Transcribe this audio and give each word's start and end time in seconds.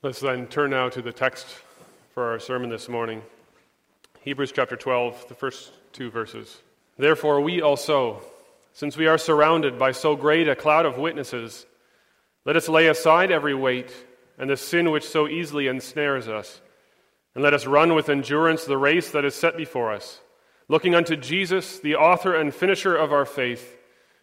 Let's 0.00 0.20
then 0.20 0.46
turn 0.46 0.70
now 0.70 0.88
to 0.90 1.02
the 1.02 1.10
text 1.10 1.44
for 2.14 2.30
our 2.30 2.38
sermon 2.38 2.70
this 2.70 2.88
morning 2.88 3.20
Hebrews 4.20 4.52
chapter 4.52 4.76
12, 4.76 5.26
the 5.26 5.34
first 5.34 5.72
two 5.92 6.08
verses. 6.08 6.62
Therefore, 6.96 7.40
we 7.40 7.62
also, 7.62 8.22
since 8.72 8.96
we 8.96 9.08
are 9.08 9.18
surrounded 9.18 9.76
by 9.76 9.90
so 9.90 10.14
great 10.14 10.48
a 10.48 10.54
cloud 10.54 10.86
of 10.86 10.98
witnesses, 10.98 11.66
let 12.44 12.54
us 12.54 12.68
lay 12.68 12.86
aside 12.86 13.32
every 13.32 13.56
weight 13.56 13.92
and 14.38 14.48
the 14.48 14.56
sin 14.56 14.92
which 14.92 15.02
so 15.02 15.26
easily 15.26 15.66
ensnares 15.66 16.28
us, 16.28 16.60
and 17.34 17.42
let 17.42 17.52
us 17.52 17.66
run 17.66 17.96
with 17.96 18.08
endurance 18.08 18.66
the 18.66 18.78
race 18.78 19.10
that 19.10 19.24
is 19.24 19.34
set 19.34 19.56
before 19.56 19.92
us, 19.92 20.20
looking 20.68 20.94
unto 20.94 21.16
Jesus, 21.16 21.80
the 21.80 21.96
author 21.96 22.36
and 22.36 22.54
finisher 22.54 22.94
of 22.94 23.12
our 23.12 23.26
faith, 23.26 23.76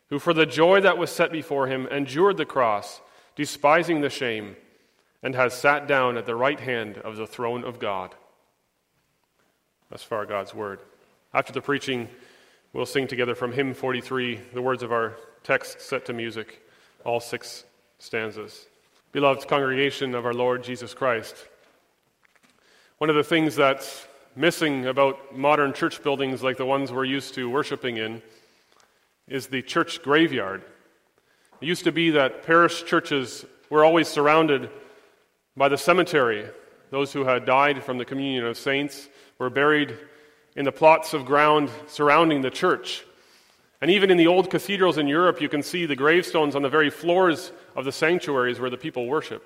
who 0.08 0.20
for 0.20 0.34
the 0.34 0.46
joy 0.46 0.80
that 0.80 0.98
was 0.98 1.10
set 1.10 1.34
before 1.34 1.68
him 1.68 1.86
endured 1.88 2.38
the 2.38 2.46
cross, 2.46 3.02
despising 3.36 4.00
the 4.00 4.10
shame 4.10 4.56
and 5.26 5.34
has 5.34 5.56
sat 5.56 5.88
down 5.88 6.18
at 6.18 6.28
the 6.28 6.36
right 6.36 6.60
hand 6.60 7.00
of 7.00 7.16
the 7.16 7.26
throne 7.26 7.64
of 7.64 7.80
God. 7.80 8.14
Thus 9.90 10.04
far, 10.04 10.24
God's 10.28 10.54
word. 10.54 10.82
After 11.34 11.52
the 11.52 11.62
preaching, 11.62 12.08
we'll 12.74 12.86
sing 12.86 13.08
together 13.08 13.34
from 13.34 13.52
hymn 13.52 13.74
43, 13.74 14.40
the 14.54 14.62
words 14.62 14.84
of 14.84 14.92
our 14.92 15.18
text 15.42 15.82
set 15.82 16.06
to 16.06 16.14
music, 16.14 16.62
all 17.04 17.20
six 17.20 17.64
stanzas. 17.98 18.68
Beloved 19.14 19.48
congregation 19.48 20.14
of 20.14 20.28
our 20.28 20.34
Lord 20.34 20.64
Jesus 20.64 20.94
Christ, 20.94 21.36
one 23.00 23.10
of 23.10 23.16
the 23.16 23.24
things 23.24 23.56
that's 23.56 24.06
missing 24.36 24.86
about 24.86 25.36
modern 25.36 25.74
church 25.74 26.04
buildings 26.04 26.44
like 26.44 26.58
the 26.58 26.68
ones 26.68 26.92
we're 26.92 27.04
used 27.04 27.34
to 27.34 27.50
worshiping 27.50 27.98
in 27.98 28.22
is 29.28 29.48
the 29.48 29.64
church 29.64 30.04
graveyard. 30.04 30.62
It 31.62 31.66
used 31.66 31.86
to 31.86 31.92
be 31.92 32.12
that 32.12 32.44
parish 32.44 32.86
churches 32.86 33.44
were 33.72 33.84
always 33.84 34.08
surrounded 34.08 34.70
by 35.58 35.70
the 35.70 35.78
cemetery. 35.78 36.48
Those 36.92 37.14
who 37.14 37.26
had 37.26 37.46
died 37.46 37.84
from 37.84 37.98
the 37.98 38.06
communion 38.06 38.46
of 38.46 38.58
saints 38.58 39.08
were 39.40 39.50
buried 39.50 39.98
in 40.56 40.66
the 40.66 40.72
plots 40.72 41.14
of 41.14 41.26
ground 41.26 41.70
surrounding 41.88 42.42
the 42.42 42.50
church. 42.50 43.06
And 43.82 43.92
even 43.92 44.10
in 44.10 44.18
the 44.18 44.28
old 44.28 44.50
cathedrals 44.50 44.98
in 44.98 45.08
Europe, 45.08 45.42
you 45.42 45.50
can 45.50 45.62
see 45.62 45.86
the 45.86 45.96
gravestones 45.96 46.56
on 46.56 46.62
the 46.62 46.70
very 46.70 46.90
floors 46.90 47.52
of 47.76 47.86
the 47.86 47.92
sanctuaries 47.92 48.60
where 48.60 48.70
the 48.70 48.78
people 48.78 49.08
worship. 49.08 49.44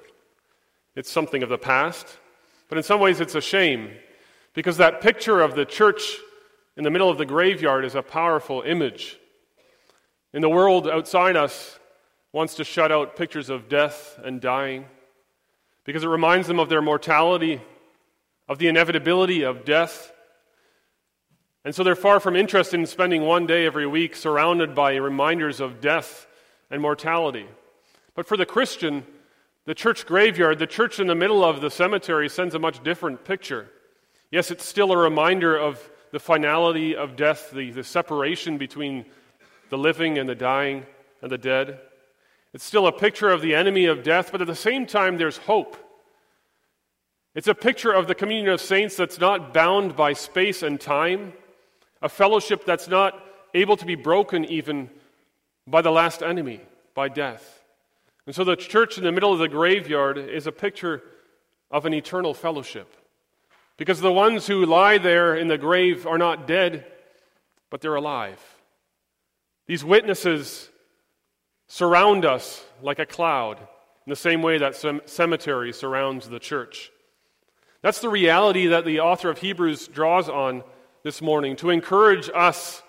It's 0.95 1.11
something 1.11 1.43
of 1.43 1.49
the 1.49 1.57
past, 1.57 2.05
but 2.67 2.77
in 2.77 2.83
some 2.83 2.99
ways 2.99 3.19
it's 3.19 3.35
a 3.35 3.41
shame 3.41 3.91
because 4.53 4.77
that 4.77 5.01
picture 5.01 5.41
of 5.41 5.55
the 5.55 5.65
church 5.65 6.17
in 6.77 6.83
the 6.83 6.91
middle 6.91 7.09
of 7.09 7.17
the 7.17 7.25
graveyard 7.25 7.85
is 7.85 7.95
a 7.95 8.01
powerful 8.01 8.61
image. 8.61 9.17
In 10.33 10.41
the 10.41 10.49
world 10.49 10.87
outside 10.87 11.35
us 11.35 11.79
wants 12.31 12.55
to 12.55 12.63
shut 12.63 12.91
out 12.91 13.15
pictures 13.15 13.49
of 13.49 13.69
death 13.69 14.19
and 14.23 14.39
dying 14.39 14.85
because 15.89 16.03
it 16.03 16.07
reminds 16.07 16.45
them 16.45 16.59
of 16.59 16.69
their 16.69 16.83
mortality, 16.83 17.59
of 18.47 18.59
the 18.59 18.67
inevitability 18.67 19.41
of 19.41 19.65
death. 19.65 20.13
And 21.65 21.73
so 21.73 21.83
they're 21.83 21.95
far 21.95 22.19
from 22.19 22.35
interested 22.35 22.79
in 22.79 22.85
spending 22.85 23.23
one 23.23 23.47
day 23.47 23.65
every 23.65 23.87
week 23.87 24.15
surrounded 24.15 24.75
by 24.75 24.97
reminders 24.97 25.59
of 25.59 25.81
death 25.81 26.27
and 26.69 26.79
mortality. 26.79 27.47
But 28.13 28.27
for 28.27 28.37
the 28.37 28.45
Christian, 28.45 29.03
the 29.65 29.73
church 29.73 30.05
graveyard, 30.05 30.59
the 30.59 30.67
church 30.67 30.99
in 30.99 31.07
the 31.07 31.15
middle 31.15 31.43
of 31.43 31.59
the 31.59 31.71
cemetery, 31.71 32.29
sends 32.29 32.53
a 32.53 32.59
much 32.59 32.83
different 32.83 33.25
picture. 33.25 33.67
Yes, 34.29 34.51
it's 34.51 34.67
still 34.67 34.91
a 34.91 34.97
reminder 34.97 35.57
of 35.57 35.81
the 36.11 36.19
finality 36.19 36.95
of 36.95 37.15
death, 37.15 37.49
the, 37.49 37.71
the 37.71 37.83
separation 37.83 38.59
between 38.59 39.05
the 39.71 39.77
living 39.79 40.19
and 40.19 40.29
the 40.29 40.35
dying 40.35 40.85
and 41.23 41.31
the 41.31 41.39
dead. 41.39 41.79
It's 42.53 42.63
still 42.63 42.87
a 42.87 42.91
picture 42.91 43.29
of 43.29 43.41
the 43.41 43.53
enemy 43.53 43.85
of 43.85 44.03
death, 44.03 44.31
but 44.31 44.41
at 44.41 44.47
the 44.47 44.55
same 44.55 44.85
time, 44.85 45.17
there's 45.17 45.37
hope. 45.37 45.77
It's 47.35 47.47
a 47.47 47.53
picture 47.53 47.91
of 47.91 48.07
the 48.07 48.15
communion 48.15 48.51
of 48.51 48.59
saints 48.59 48.95
that's 48.95 49.19
not 49.19 49.53
bound 49.53 49.95
by 49.95 50.13
space 50.13 50.63
and 50.63 50.81
time, 50.81 51.33
a 52.01 52.09
fellowship 52.09 52.65
that's 52.65 52.87
not 52.87 53.23
able 53.53 53.77
to 53.77 53.85
be 53.85 53.95
broken 53.95 54.45
even 54.45 54.89
by 55.67 55.81
the 55.81 55.91
last 55.91 56.23
enemy, 56.23 56.61
by 56.95 57.07
death. 57.07 57.63
And 58.25 58.35
so 58.35 58.43
the 58.43 58.55
church 58.55 58.97
in 58.97 59.03
the 59.03 59.11
middle 59.11 59.31
of 59.31 59.39
the 59.39 59.47
graveyard 59.47 60.17
is 60.17 60.47
a 60.47 60.51
picture 60.51 61.03
of 61.71 61.85
an 61.85 61.93
eternal 61.93 62.33
fellowship. 62.33 62.95
Because 63.77 64.01
the 64.01 64.11
ones 64.11 64.47
who 64.47 64.65
lie 64.65 64.97
there 64.97 65.35
in 65.35 65.47
the 65.47 65.57
grave 65.57 66.05
are 66.05 66.17
not 66.17 66.47
dead, 66.47 66.85
but 67.69 67.81
they're 67.81 67.95
alive. 67.95 68.39
These 69.67 69.85
witnesses 69.85 70.68
surround 71.69 72.25
us 72.25 72.65
like 72.81 72.99
a 72.99 73.05
cloud, 73.05 73.57
in 73.59 74.09
the 74.09 74.15
same 74.15 74.41
way 74.41 74.57
that 74.57 74.75
cemetery 75.05 75.71
surrounds 75.71 76.27
the 76.27 76.39
church. 76.39 76.91
That's 77.81 78.01
the 78.01 78.09
reality 78.09 78.67
that 78.67 78.83
the 78.83 78.99
author 78.99 79.29
of 79.29 79.37
Hebrews 79.37 79.87
draws 79.87 80.27
on 80.27 80.63
this 81.03 81.21
morning 81.21 81.55
to 81.57 81.69
encourage 81.69 82.29
us, 82.33 82.81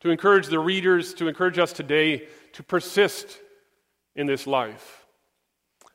to 0.00 0.10
encourage 0.10 0.46
the 0.46 0.60
readers, 0.60 1.14
to 1.14 1.26
encourage 1.26 1.58
us 1.58 1.72
today 1.72 2.28
to 2.52 2.62
persist 2.62 3.40
in 4.14 4.26
this 4.26 4.46
life. 4.46 5.06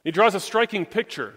He 0.04 0.12
draws 0.12 0.36
a 0.36 0.40
striking 0.40 0.86
picture. 0.86 1.36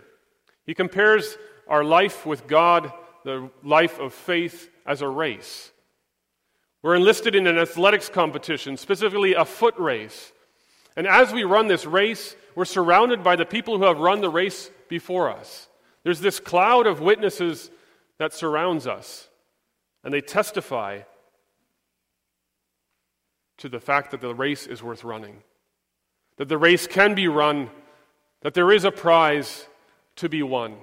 He 0.64 0.74
compares 0.74 1.36
our 1.68 1.84
life 1.84 2.24
with 2.24 2.46
God, 2.46 2.92
the 3.24 3.50
life 3.62 4.00
of 4.00 4.14
faith, 4.14 4.70
as 4.86 5.02
a 5.02 5.08
race. 5.08 5.70
We're 6.82 6.96
enlisted 6.96 7.34
in 7.34 7.46
an 7.46 7.58
athletics 7.58 8.08
competition, 8.08 8.76
specifically 8.76 9.34
a 9.34 9.44
foot 9.44 9.78
race. 9.78 10.32
And 10.96 11.06
as 11.06 11.32
we 11.32 11.44
run 11.44 11.66
this 11.66 11.86
race, 11.86 12.36
we're 12.54 12.64
surrounded 12.64 13.24
by 13.24 13.36
the 13.36 13.44
people 13.44 13.78
who 13.78 13.84
have 13.84 13.98
run 13.98 14.20
the 14.20 14.30
race 14.30 14.70
before 14.88 15.28
us. 15.30 15.68
There's 16.04 16.20
this 16.20 16.38
cloud 16.38 16.86
of 16.86 17.00
witnesses 17.00 17.70
that 18.18 18.32
surrounds 18.32 18.86
us, 18.86 19.28
and 20.04 20.14
they 20.14 20.20
testify 20.20 21.00
to 23.58 23.68
the 23.68 23.80
fact 23.80 24.10
that 24.10 24.20
the 24.20 24.34
race 24.34 24.66
is 24.66 24.82
worth 24.82 25.02
running, 25.02 25.42
that 26.36 26.48
the 26.48 26.58
race 26.58 26.86
can 26.86 27.14
be 27.14 27.26
run, 27.26 27.70
that 28.42 28.54
there 28.54 28.70
is 28.70 28.84
a 28.84 28.92
prize 28.92 29.66
to 30.16 30.28
be 30.28 30.42
won. 30.42 30.76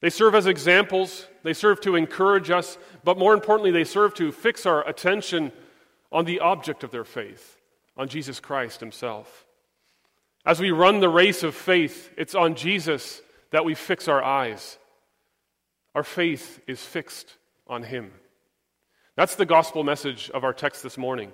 They 0.00 0.10
serve 0.10 0.34
as 0.34 0.46
examples, 0.46 1.26
they 1.42 1.52
serve 1.52 1.80
to 1.82 1.96
encourage 1.96 2.50
us, 2.50 2.78
but 3.04 3.18
more 3.18 3.34
importantly, 3.34 3.70
they 3.70 3.84
serve 3.84 4.14
to 4.14 4.32
fix 4.32 4.66
our 4.66 4.86
attention 4.88 5.52
on 6.10 6.24
the 6.24 6.40
object 6.40 6.82
of 6.82 6.90
their 6.90 7.04
faith 7.04 7.58
on 7.98 8.08
Jesus 8.08 8.40
Christ 8.40 8.80
Himself. 8.80 9.44
As 10.46 10.60
we 10.60 10.70
run 10.70 11.00
the 11.00 11.08
race 11.08 11.42
of 11.42 11.54
faith, 11.54 12.10
it's 12.16 12.34
on 12.34 12.54
Jesus 12.54 13.20
that 13.50 13.64
we 13.64 13.74
fix 13.74 14.08
our 14.08 14.22
eyes. 14.22 14.78
Our 15.94 16.04
faith 16.04 16.60
is 16.66 16.80
fixed 16.80 17.34
on 17.66 17.82
Him. 17.82 18.12
That's 19.16 19.34
the 19.34 19.44
gospel 19.44 19.82
message 19.82 20.30
of 20.30 20.44
our 20.44 20.52
text 20.52 20.82
this 20.82 20.96
morning. 20.96 21.32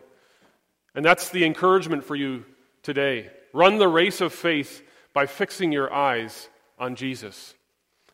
And 0.95 1.05
that's 1.05 1.29
the 1.31 1.45
encouragement 1.45 2.05
for 2.05 2.17
you 2.17 2.45
today. 2.83 3.31
Run 3.53 3.79
the 3.79 3.89
race 3.89 4.21
of 4.21 4.33
faith 4.33 4.83
by 5.13 5.27
fixing 5.27 5.71
your 5.71 5.93
eyes 5.93 6.49
on 6.79 6.97
Jesus. 6.97 7.55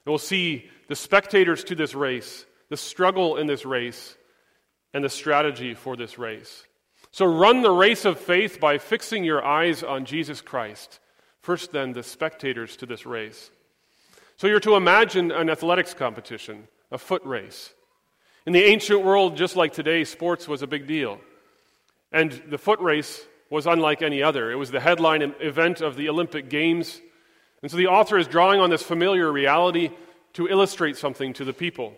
And 0.05 0.11
we'll 0.11 0.19
see 0.19 0.69
the 0.89 0.97
spectators 0.97 1.63
to 1.65 1.75
this 1.75 1.95
race, 1.95 2.45
the 2.69 2.77
struggle 2.77 3.37
in 3.37 3.47
this 3.47 3.65
race, 3.65 4.17
and 4.93 5.05
the 5.05 5.09
strategy 5.09 5.75
for 5.75 5.97
this 5.97 6.19
race. 6.19 6.65
So 7.13 7.27
run 7.27 7.63
the 7.63 7.71
race 7.71 8.05
of 8.05 8.21
faith 8.21 8.61
by 8.61 8.79
fixing 8.79 9.25
your 9.25 9.45
eyes 9.45 9.83
on 9.83 10.05
Jesus 10.05 10.41
Christ. 10.41 11.01
First, 11.43 11.73
then, 11.73 11.93
the 11.93 12.03
spectators 12.03 12.77
to 12.77 12.87
this 12.87 13.05
race. 13.05 13.51
So 14.37 14.47
you're 14.47 14.61
to 14.61 14.77
imagine 14.77 15.33
an 15.33 15.51
athletics 15.51 15.93
competition, 15.93 16.69
a 16.91 16.99
foot 16.99 17.25
race. 17.25 17.75
In 18.47 18.53
the 18.53 18.65
ancient 18.65 19.03
world, 19.03 19.37
just 19.37 19.57
like 19.57 19.73
today, 19.73 20.05
sports 20.05 20.47
was 20.49 20.63
a 20.63 20.67
big 20.67 20.87
deal. 20.87 21.21
And 22.13 22.41
the 22.49 22.59
foot 22.59 22.81
race 22.81 23.23
was 23.51 23.67
unlike 23.67 24.03
any 24.03 24.23
other. 24.23 24.51
It 24.51 24.57
was 24.57 24.71
the 24.71 24.81
headline 24.81 25.35
event 25.41 25.81
of 25.81 25.97
the 25.97 26.09
Olympic 26.09 26.49
Games. 26.49 27.01
And 27.63 27.71
so 27.71 27.77
the 27.77 27.89
author 27.89 28.17
is 28.17 28.29
drawing 28.29 28.61
on 28.61 28.71
this 28.71 28.83
familiar 28.83 29.31
reality 29.31 29.91
to 30.35 30.49
illustrate 30.49 30.97
something 30.97 31.33
to 31.35 31.45
the 31.45 31.53
people. 31.53 31.95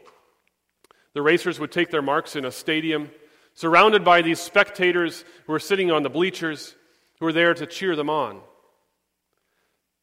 The 1.15 1.23
racers 1.23 1.61
would 1.61 1.71
take 1.71 1.91
their 1.91 2.03
marks 2.03 2.37
in 2.37 2.45
a 2.45 2.51
stadium 2.51 3.11
surrounded 3.55 4.05
by 4.05 4.23
these 4.23 4.41
spectators 4.41 5.25
who 5.47 5.53
are 5.53 5.59
sitting 5.59 5.91
on 5.91 6.03
the 6.03 6.11
bleachers, 6.11 6.75
who 7.21 7.27
are 7.27 7.33
there 7.33 7.55
to 7.55 7.67
cheer 7.67 7.95
them 7.97 8.11
on. 8.11 8.41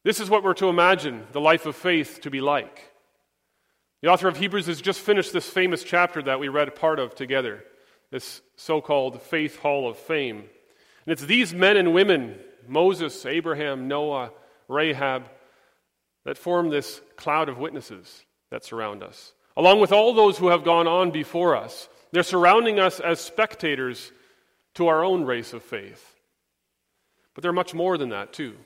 This 0.02 0.20
is 0.20 0.30
what 0.30 0.42
we're 0.42 0.54
to 0.54 0.68
imagine 0.68 1.26
the 1.32 1.40
life 1.40 1.66
of 1.66 1.76
faith 1.76 2.20
to 2.22 2.30
be 2.30 2.40
like. 2.40 2.90
The 4.02 4.08
author 4.08 4.28
of 4.28 4.38
Hebrews 4.38 4.66
has 4.66 4.80
just 4.80 5.00
finished 5.00 5.32
this 5.32 5.48
famous 5.48 5.84
chapter 5.84 6.22
that 6.22 6.40
we 6.40 6.48
read 6.48 6.74
part 6.74 6.98
of 6.98 7.14
together, 7.14 7.62
this 8.10 8.40
so 8.56 8.80
called 8.80 9.20
Faith 9.20 9.58
Hall 9.58 9.90
of 9.90 9.98
Fame. 9.98 10.38
And 10.38 11.12
it's 11.12 11.22
these 11.22 11.52
men 11.52 11.76
and 11.76 11.92
women, 11.92 12.38
Moses, 12.66 13.26
Abraham, 13.26 13.88
Noah, 13.88 14.30
Rahab, 14.68 15.28
that 16.24 16.38
form 16.38 16.70
this 16.70 17.02
cloud 17.16 17.50
of 17.50 17.58
witnesses 17.58 18.24
that 18.50 18.64
surround 18.64 19.02
us, 19.02 19.34
along 19.54 19.80
with 19.80 19.92
all 19.92 20.14
those 20.14 20.38
who 20.38 20.48
have 20.48 20.64
gone 20.64 20.86
on 20.86 21.10
before 21.10 21.54
us 21.54 21.89
they're 22.12 22.22
surrounding 22.22 22.78
us 22.78 23.00
as 23.00 23.20
spectators 23.20 24.12
to 24.74 24.88
our 24.88 25.04
own 25.04 25.24
race 25.24 25.52
of 25.52 25.62
faith. 25.62 26.14
But 27.34 27.42
they're 27.42 27.52
much 27.52 27.74
more 27.74 27.96
than 27.96 28.10
that, 28.10 28.32
too. 28.32 28.56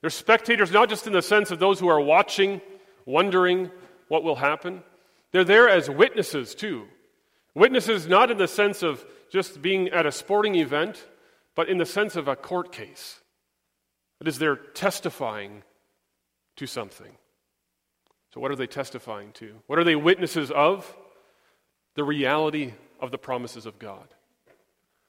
They're 0.00 0.10
spectators 0.10 0.70
not 0.70 0.88
just 0.88 1.06
in 1.06 1.12
the 1.12 1.22
sense 1.22 1.50
of 1.50 1.58
those 1.58 1.80
who 1.80 1.88
are 1.88 2.00
watching 2.00 2.60
wondering 3.06 3.70
what 4.08 4.22
will 4.22 4.36
happen. 4.36 4.82
They're 5.32 5.44
there 5.44 5.68
as 5.68 5.88
witnesses, 5.88 6.54
too. 6.54 6.86
Witnesses 7.54 8.06
not 8.06 8.30
in 8.30 8.38
the 8.38 8.48
sense 8.48 8.82
of 8.82 9.04
just 9.30 9.62
being 9.62 9.88
at 9.88 10.06
a 10.06 10.12
sporting 10.12 10.56
event, 10.56 11.06
but 11.54 11.68
in 11.68 11.78
the 11.78 11.86
sense 11.86 12.16
of 12.16 12.28
a 12.28 12.36
court 12.36 12.72
case. 12.72 13.20
That 14.18 14.28
is, 14.28 14.38
they're 14.38 14.56
testifying 14.56 15.62
to 16.56 16.66
something. 16.66 17.16
So, 18.34 18.40
what 18.40 18.50
are 18.50 18.56
they 18.56 18.66
testifying 18.66 19.32
to? 19.34 19.54
What 19.66 19.78
are 19.78 19.84
they 19.84 19.96
witnesses 19.96 20.50
of? 20.50 20.94
The 21.96 22.04
reality 22.04 22.74
of 23.00 23.10
the 23.10 23.18
promises 23.18 23.66
of 23.66 23.78
God. 23.78 24.06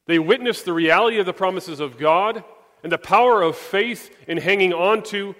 They 0.07 0.19
witness 0.19 0.63
the 0.63 0.73
reality 0.73 1.19
of 1.19 1.25
the 1.25 1.33
promises 1.33 1.79
of 1.79 1.97
God 1.97 2.43
and 2.81 2.91
the 2.91 2.97
power 2.97 3.41
of 3.41 3.57
faith 3.57 4.15
in 4.27 4.37
hanging 4.37 4.73
on 4.73 5.03
to, 5.03 5.35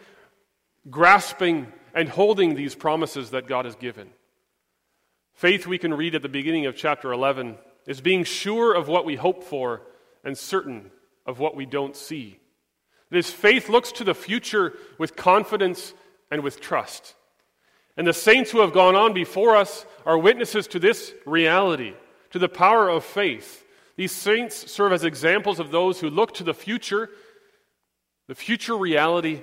grasping, 0.89 1.71
and 1.93 2.09
holding 2.09 2.55
these 2.55 2.75
promises 2.75 3.31
that 3.31 3.47
God 3.47 3.65
has 3.65 3.75
given. 3.75 4.09
Faith, 5.33 5.67
we 5.67 5.77
can 5.77 5.93
read 5.93 6.15
at 6.15 6.21
the 6.21 6.29
beginning 6.29 6.65
of 6.65 6.75
chapter 6.75 7.11
11, 7.11 7.57
is 7.85 8.01
being 8.01 8.23
sure 8.23 8.73
of 8.73 8.87
what 8.87 9.05
we 9.05 9.15
hope 9.15 9.43
for 9.43 9.81
and 10.23 10.37
certain 10.37 10.91
of 11.25 11.39
what 11.39 11.55
we 11.55 11.65
don't 11.65 11.95
see. 11.95 12.39
This 13.09 13.31
faith 13.31 13.69
looks 13.69 13.91
to 13.93 14.03
the 14.03 14.13
future 14.13 14.73
with 14.97 15.15
confidence 15.15 15.93
and 16.29 16.43
with 16.43 16.59
trust. 16.59 17.15
And 17.97 18.05
the 18.05 18.13
saints 18.13 18.51
who 18.51 18.61
have 18.61 18.73
gone 18.73 18.95
on 18.95 19.13
before 19.13 19.55
us 19.55 19.85
are 20.05 20.17
witnesses 20.17 20.67
to 20.67 20.79
this 20.79 21.13
reality, 21.25 21.93
to 22.29 22.39
the 22.39 22.47
power 22.47 22.87
of 22.87 23.03
faith. 23.03 23.65
These 23.95 24.11
saints 24.11 24.71
serve 24.71 24.93
as 24.93 25.03
examples 25.03 25.59
of 25.59 25.71
those 25.71 25.99
who 25.99 26.09
look 26.09 26.35
to 26.35 26.43
the 26.43 26.53
future, 26.53 27.09
the 28.27 28.35
future 28.35 28.77
reality, 28.77 29.41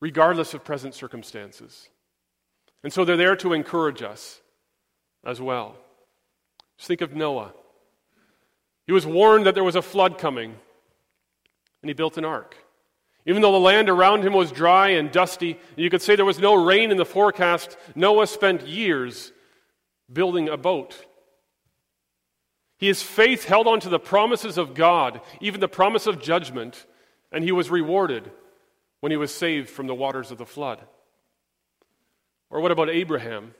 regardless 0.00 0.52
of 0.52 0.64
present 0.64 0.94
circumstances. 0.94 1.88
And 2.82 2.92
so 2.92 3.04
they're 3.04 3.16
there 3.16 3.36
to 3.36 3.52
encourage 3.52 4.02
us 4.02 4.40
as 5.24 5.40
well. 5.40 5.76
Just 6.76 6.88
think 6.88 7.00
of 7.00 7.14
Noah. 7.14 7.52
He 8.86 8.92
was 8.92 9.06
warned 9.06 9.46
that 9.46 9.54
there 9.54 9.62
was 9.62 9.76
a 9.76 9.82
flood 9.82 10.18
coming, 10.18 10.56
and 11.82 11.88
he 11.88 11.94
built 11.94 12.18
an 12.18 12.24
ark. 12.24 12.56
Even 13.24 13.40
though 13.42 13.52
the 13.52 13.58
land 13.58 13.88
around 13.88 14.24
him 14.24 14.32
was 14.32 14.50
dry 14.50 14.90
and 14.90 15.12
dusty, 15.12 15.58
you 15.76 15.90
could 15.90 16.02
say 16.02 16.16
there 16.16 16.24
was 16.24 16.40
no 16.40 16.54
rain 16.54 16.90
in 16.90 16.96
the 16.96 17.04
forecast, 17.04 17.76
Noah 17.94 18.26
spent 18.26 18.66
years 18.66 19.32
building 20.12 20.48
a 20.48 20.56
boat. 20.56 21.06
His 22.78 23.00
faith 23.00 23.44
held 23.44 23.68
on 23.68 23.78
to 23.80 23.88
the 23.88 24.00
promises 24.00 24.58
of 24.58 24.74
God, 24.74 25.20
even 25.40 25.60
the 25.60 25.68
promise 25.68 26.08
of 26.08 26.20
judgment, 26.20 26.84
and 27.30 27.44
he 27.44 27.52
was 27.52 27.70
rewarded 27.70 28.30
when 29.00 29.12
he 29.12 29.16
was 29.16 29.32
saved 29.32 29.70
from 29.70 29.86
the 29.86 29.94
waters 29.94 30.32
of 30.32 30.38
the 30.38 30.46
flood. 30.46 30.80
Or 32.50 32.60
what 32.60 32.72
about 32.72 32.90
Abraham? 32.90 33.54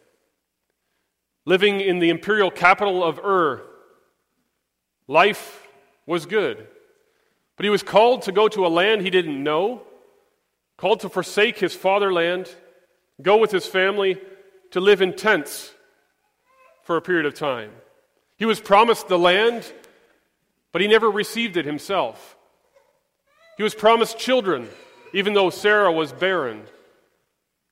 Living 1.44 1.80
in 1.80 2.00
the 2.00 2.10
imperial 2.10 2.50
capital 2.50 3.02
of 3.04 3.20
Ur, 3.20 3.62
life 5.06 5.68
was 6.04 6.26
good. 6.26 6.66
But 7.62 7.66
he 7.66 7.70
was 7.70 7.84
called 7.84 8.22
to 8.22 8.32
go 8.32 8.48
to 8.48 8.66
a 8.66 8.74
land 8.80 9.02
he 9.02 9.10
didn't 9.10 9.40
know, 9.40 9.82
called 10.76 10.98
to 11.02 11.08
forsake 11.08 11.60
his 11.60 11.72
fatherland, 11.72 12.52
go 13.22 13.36
with 13.36 13.52
his 13.52 13.66
family 13.66 14.20
to 14.72 14.80
live 14.80 15.00
in 15.00 15.12
tents 15.14 15.72
for 16.82 16.96
a 16.96 17.00
period 17.00 17.24
of 17.24 17.34
time. 17.34 17.70
He 18.36 18.46
was 18.46 18.58
promised 18.60 19.06
the 19.06 19.16
land, 19.16 19.72
but 20.72 20.82
he 20.82 20.88
never 20.88 21.08
received 21.08 21.56
it 21.56 21.64
himself. 21.64 22.36
He 23.56 23.62
was 23.62 23.76
promised 23.76 24.18
children, 24.18 24.68
even 25.12 25.34
though 25.34 25.50
Sarah 25.50 25.92
was 25.92 26.12
barren. 26.12 26.64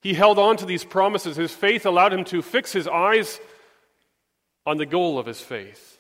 He 0.03 0.15
held 0.15 0.39
on 0.39 0.57
to 0.59 0.67
these 0.67 0.85
promises. 0.85 1.37
His 1.37 1.51
faith 1.51 1.85
allowed 1.85 2.13
him 2.13 2.23
to 2.27 2.43
fix 2.43 2.71
his 2.71 2.87
eyes 2.87 3.41
on 4.65 4.77
the 4.77 4.87
goal 4.87 5.19
of 5.19 5.27
his 5.27 5.41
faith. 5.41 5.99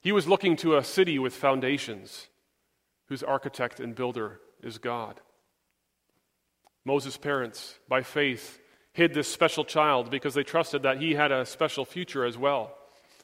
He 0.00 0.12
was 0.12 0.26
looking 0.26 0.56
to 0.56 0.78
a 0.78 0.82
city 0.82 1.18
with 1.18 1.34
foundations, 1.34 2.28
whose 3.12 3.22
architect 3.22 3.78
and 3.78 3.94
builder 3.94 4.40
is 4.62 4.78
God. 4.78 5.20
Moses' 6.82 7.18
parents, 7.18 7.78
by 7.86 8.00
faith, 8.00 8.58
hid 8.94 9.12
this 9.12 9.28
special 9.28 9.66
child 9.66 10.10
because 10.10 10.32
they 10.32 10.42
trusted 10.42 10.84
that 10.84 10.96
he 10.96 11.12
had 11.12 11.30
a 11.30 11.44
special 11.44 11.84
future 11.84 12.24
as 12.24 12.38
well. 12.38 12.74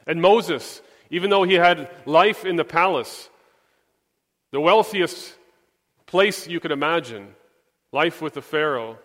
And 0.06 0.20
Moses, 0.20 0.82
even 1.08 1.31
though 1.31 1.43
he 1.43 1.55
had 1.55 1.90
life 2.05 2.44
in 2.44 2.56
the 2.56 2.67
palace, 2.67 3.31
the 4.50 4.61
wealthiest 4.61 5.35
place 6.05 6.46
you 6.46 6.61
could 6.61 6.70
imagine, 6.70 7.35
life 7.90 8.20
with 8.20 8.35
the 8.35 8.43
Pharaoh, 8.43 8.99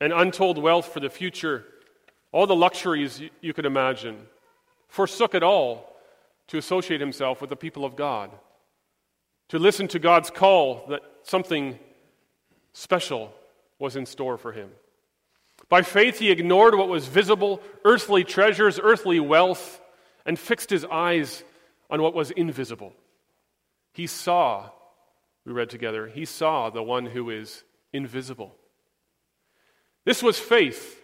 and 0.00 0.12
untold 0.12 0.56
wealth 0.56 0.92
for 0.92 1.00
the 1.00 1.10
future, 1.10 1.64
all 2.30 2.46
the 2.46 2.54
luxuries 2.54 3.20
you 3.40 3.52
could 3.52 3.66
imagine, 3.66 4.28
forsook 4.86 5.34
it 5.34 5.42
all 5.42 5.96
to 6.46 6.58
associate 6.58 7.00
himself 7.00 7.40
with 7.40 7.50
the 7.50 7.56
people 7.56 7.84
of 7.84 7.96
God, 7.96 8.30
to 9.50 9.58
listen 9.58 9.88
to 9.88 9.98
God's 9.98 10.30
call 10.30 10.86
that 10.88 11.02
something 11.24 11.78
special 12.72 13.32
was 13.78 13.96
in 13.96 14.06
store 14.06 14.38
for 14.38 14.52
him. 14.52 14.70
By 15.68 15.82
faith, 15.82 16.18
he 16.18 16.30
ignored 16.30 16.74
what 16.74 16.88
was 16.88 17.06
visible 17.06 17.60
earthly 17.84 18.24
treasures, 18.24 18.80
earthly 18.82 19.20
wealth, 19.20 19.80
and 20.24 20.38
fixed 20.38 20.70
his 20.70 20.84
eyes 20.84 21.42
on 21.90 22.00
what 22.00 22.14
was 22.14 22.30
invisible. 22.30 22.92
He 23.92 24.06
saw, 24.06 24.70
we 25.44 25.52
read 25.52 25.68
together, 25.68 26.06
he 26.06 26.24
saw 26.24 26.70
the 26.70 26.82
one 26.82 27.06
who 27.06 27.30
is 27.30 27.64
invisible. 27.92 28.54
This 30.04 30.22
was 30.22 30.38
faith. 30.38 31.00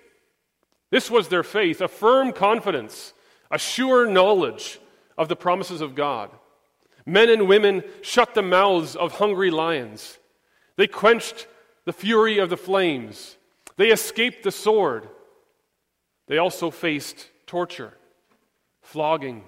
This 0.90 1.10
was 1.10 1.28
their 1.28 1.42
faith, 1.42 1.80
a 1.80 1.88
firm 1.88 2.32
confidence, 2.32 3.12
a 3.50 3.58
sure 3.58 4.06
knowledge 4.06 4.78
of 5.18 5.28
the 5.28 5.36
promises 5.36 5.80
of 5.80 5.96
God. 5.96 6.30
Men 7.06 7.30
and 7.30 7.48
women 7.48 7.84
shut 8.02 8.34
the 8.34 8.42
mouths 8.42 8.96
of 8.96 9.12
hungry 9.12 9.50
lions. 9.50 10.18
They 10.76 10.88
quenched 10.88 11.46
the 11.84 11.92
fury 11.92 12.38
of 12.38 12.50
the 12.50 12.56
flames. 12.56 13.36
They 13.76 13.90
escaped 13.90 14.42
the 14.42 14.50
sword. 14.50 15.08
They 16.26 16.38
also 16.38 16.70
faced 16.70 17.30
torture, 17.46 17.94
flogging, 18.82 19.44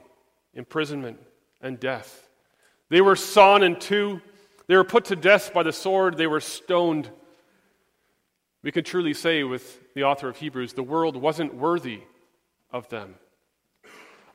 imprisonment, 0.55 1.19
and 1.60 1.81
death. 1.81 2.28
They 2.88 3.00
were 3.00 3.16
sawn 3.16 3.64
in 3.64 3.81
two. 3.81 4.22
They 4.69 4.76
were 4.76 4.84
put 4.84 5.06
to 5.06 5.16
death 5.16 5.52
by 5.52 5.64
the 5.64 5.72
sword. 5.72 6.16
They 6.16 6.28
were 6.28 6.40
stoned 6.40 7.11
we 8.62 8.72
can 8.72 8.84
truly 8.84 9.14
say 9.14 9.44
with 9.44 9.94
the 9.94 10.04
author 10.04 10.28
of 10.28 10.37
Hebrews, 10.37 10.72
the 10.72 10.82
world 10.82 11.16
wasn't 11.16 11.54
worthy 11.54 12.00
of 12.73 12.88
them. 12.88 13.14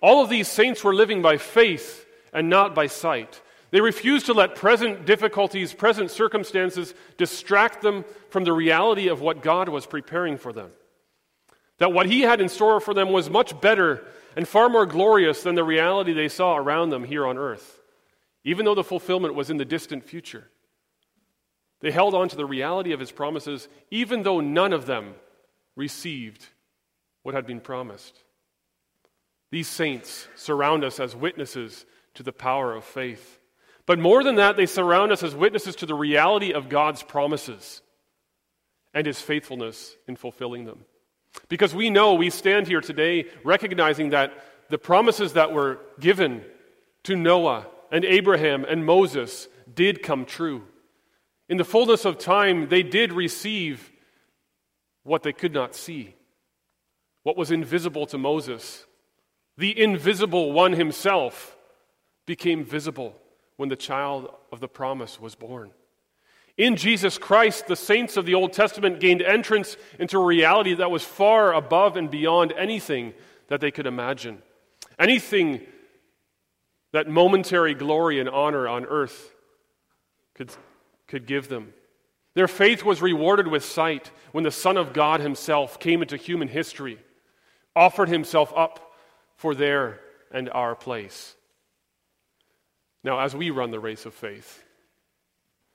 All 0.01 0.23
of 0.23 0.29
these 0.29 0.47
saints 0.47 0.83
were 0.83 0.95
living 0.95 1.21
by 1.21 1.37
faith 1.37 2.05
and 2.33 2.49
not 2.49 2.75
by 2.75 2.87
sight. 2.87 3.41
They 3.71 3.81
refused 3.81 4.27
to 4.27 4.33
let 4.33 4.55
present 4.55 5.05
difficulties, 5.05 5.73
present 5.73 6.11
circumstances 6.11 6.93
distract 7.17 7.81
them 7.81 8.05
from 8.29 8.43
the 8.43 8.53
reality 8.53 9.07
of 9.07 9.21
what 9.21 9.41
God 9.41 9.69
was 9.69 9.85
preparing 9.85 10.37
for 10.37 10.53
them. 10.53 10.69
That 11.79 11.91
what 11.91 12.05
He 12.05 12.21
had 12.21 12.39
in 12.39 12.49
store 12.49 12.79
for 12.79 12.93
them 12.93 13.11
was 13.11 13.29
much 13.29 13.59
better 13.61 14.05
and 14.35 14.47
far 14.47 14.69
more 14.69 14.85
glorious 14.85 15.43
than 15.43 15.55
the 15.55 15.63
reality 15.63 16.13
they 16.13 16.29
saw 16.29 16.55
around 16.55 16.89
them 16.89 17.03
here 17.03 17.25
on 17.25 17.37
earth, 17.37 17.81
even 18.43 18.65
though 18.65 18.75
the 18.75 18.83
fulfillment 18.83 19.35
was 19.35 19.49
in 19.49 19.57
the 19.57 19.65
distant 19.65 20.03
future. 20.03 20.49
They 21.81 21.91
held 21.91 22.13
on 22.13 22.29
to 22.29 22.35
the 22.35 22.45
reality 22.45 22.93
of 22.93 22.99
his 22.99 23.11
promises, 23.11 23.67
even 23.91 24.23
though 24.23 24.39
none 24.39 24.71
of 24.71 24.85
them 24.85 25.15
received 25.75 26.45
what 27.23 27.35
had 27.35 27.45
been 27.45 27.59
promised. 27.59 28.17
These 29.51 29.67
saints 29.67 30.27
surround 30.35 30.83
us 30.83 30.99
as 30.99 31.15
witnesses 31.15 31.85
to 32.15 32.23
the 32.23 32.31
power 32.31 32.73
of 32.73 32.83
faith. 32.83 33.39
But 33.85 33.99
more 33.99 34.23
than 34.23 34.35
that, 34.35 34.55
they 34.55 34.65
surround 34.65 35.11
us 35.11 35.23
as 35.23 35.35
witnesses 35.35 35.75
to 35.77 35.85
the 35.85 35.95
reality 35.95 36.53
of 36.53 36.69
God's 36.69 37.03
promises 37.03 37.81
and 38.93 39.05
his 39.05 39.19
faithfulness 39.19 39.95
in 40.07 40.15
fulfilling 40.15 40.65
them. 40.65 40.85
Because 41.49 41.73
we 41.73 41.89
know 41.89 42.13
we 42.13 42.29
stand 42.29 42.67
here 42.67 42.81
today 42.81 43.25
recognizing 43.43 44.11
that 44.11 44.31
the 44.69 44.77
promises 44.77 45.33
that 45.33 45.51
were 45.51 45.79
given 45.99 46.43
to 47.03 47.15
Noah 47.15 47.65
and 47.91 48.05
Abraham 48.05 48.63
and 48.63 48.85
Moses 48.85 49.47
did 49.73 50.03
come 50.03 50.25
true. 50.25 50.63
In 51.49 51.57
the 51.57 51.65
fullness 51.65 52.05
of 52.05 52.17
time, 52.17 52.69
they 52.69 52.83
did 52.83 53.11
receive 53.11 53.91
what 55.03 55.23
they 55.23 55.33
could 55.33 55.53
not 55.53 55.75
see, 55.75 56.15
what 57.23 57.35
was 57.35 57.51
invisible 57.51 58.05
to 58.07 58.17
Moses. 58.17 58.85
The 59.57 59.77
invisible 59.77 60.53
one 60.53 60.73
himself 60.73 61.57
became 62.25 62.63
visible 62.63 63.19
when 63.57 63.69
the 63.69 63.75
child 63.75 64.33
of 64.51 64.59
the 64.59 64.67
promise 64.67 65.19
was 65.19 65.35
born. 65.35 65.71
In 66.57 66.75
Jesus 66.75 67.17
Christ, 67.17 67.67
the 67.67 67.75
saints 67.75 68.15
of 68.15 68.25
the 68.25 68.35
Old 68.35 68.53
Testament 68.53 68.99
gained 68.99 69.21
entrance 69.21 69.75
into 69.97 70.19
a 70.19 70.25
reality 70.25 70.75
that 70.75 70.91
was 70.91 71.03
far 71.03 71.53
above 71.53 71.97
and 71.97 72.11
beyond 72.11 72.53
anything 72.53 73.13
that 73.47 73.59
they 73.59 73.71
could 73.71 73.87
imagine. 73.87 74.41
Anything 74.99 75.61
that 76.91 77.07
momentary 77.07 77.73
glory 77.73 78.19
and 78.19 78.29
honor 78.29 78.67
on 78.67 78.85
earth 78.85 79.33
could 80.35 80.51
could 81.13 81.27
give 81.27 81.47
them. 81.47 81.73
Their 82.33 82.47
faith 82.47 82.83
was 82.83 83.01
rewarded 83.01 83.47
with 83.47 83.63
sight 83.63 84.09
when 84.31 84.43
the 84.43 84.49
Son 84.49 84.77
of 84.77 84.93
God 84.93 85.19
Himself 85.19 85.79
came 85.79 86.01
into 86.01 86.17
human 86.17 86.47
history, 86.47 86.97
offered 87.75 88.09
Himself 88.09 88.51
up 88.55 88.93
for 89.35 89.53
their 89.53 89.99
and 90.31 90.49
our 90.49 90.75
place. 90.75 91.35
Now, 93.03 93.19
as 93.19 93.35
we 93.35 93.49
run 93.49 93.71
the 93.71 93.79
race 93.79 94.05
of 94.05 94.13
faith, 94.13 94.63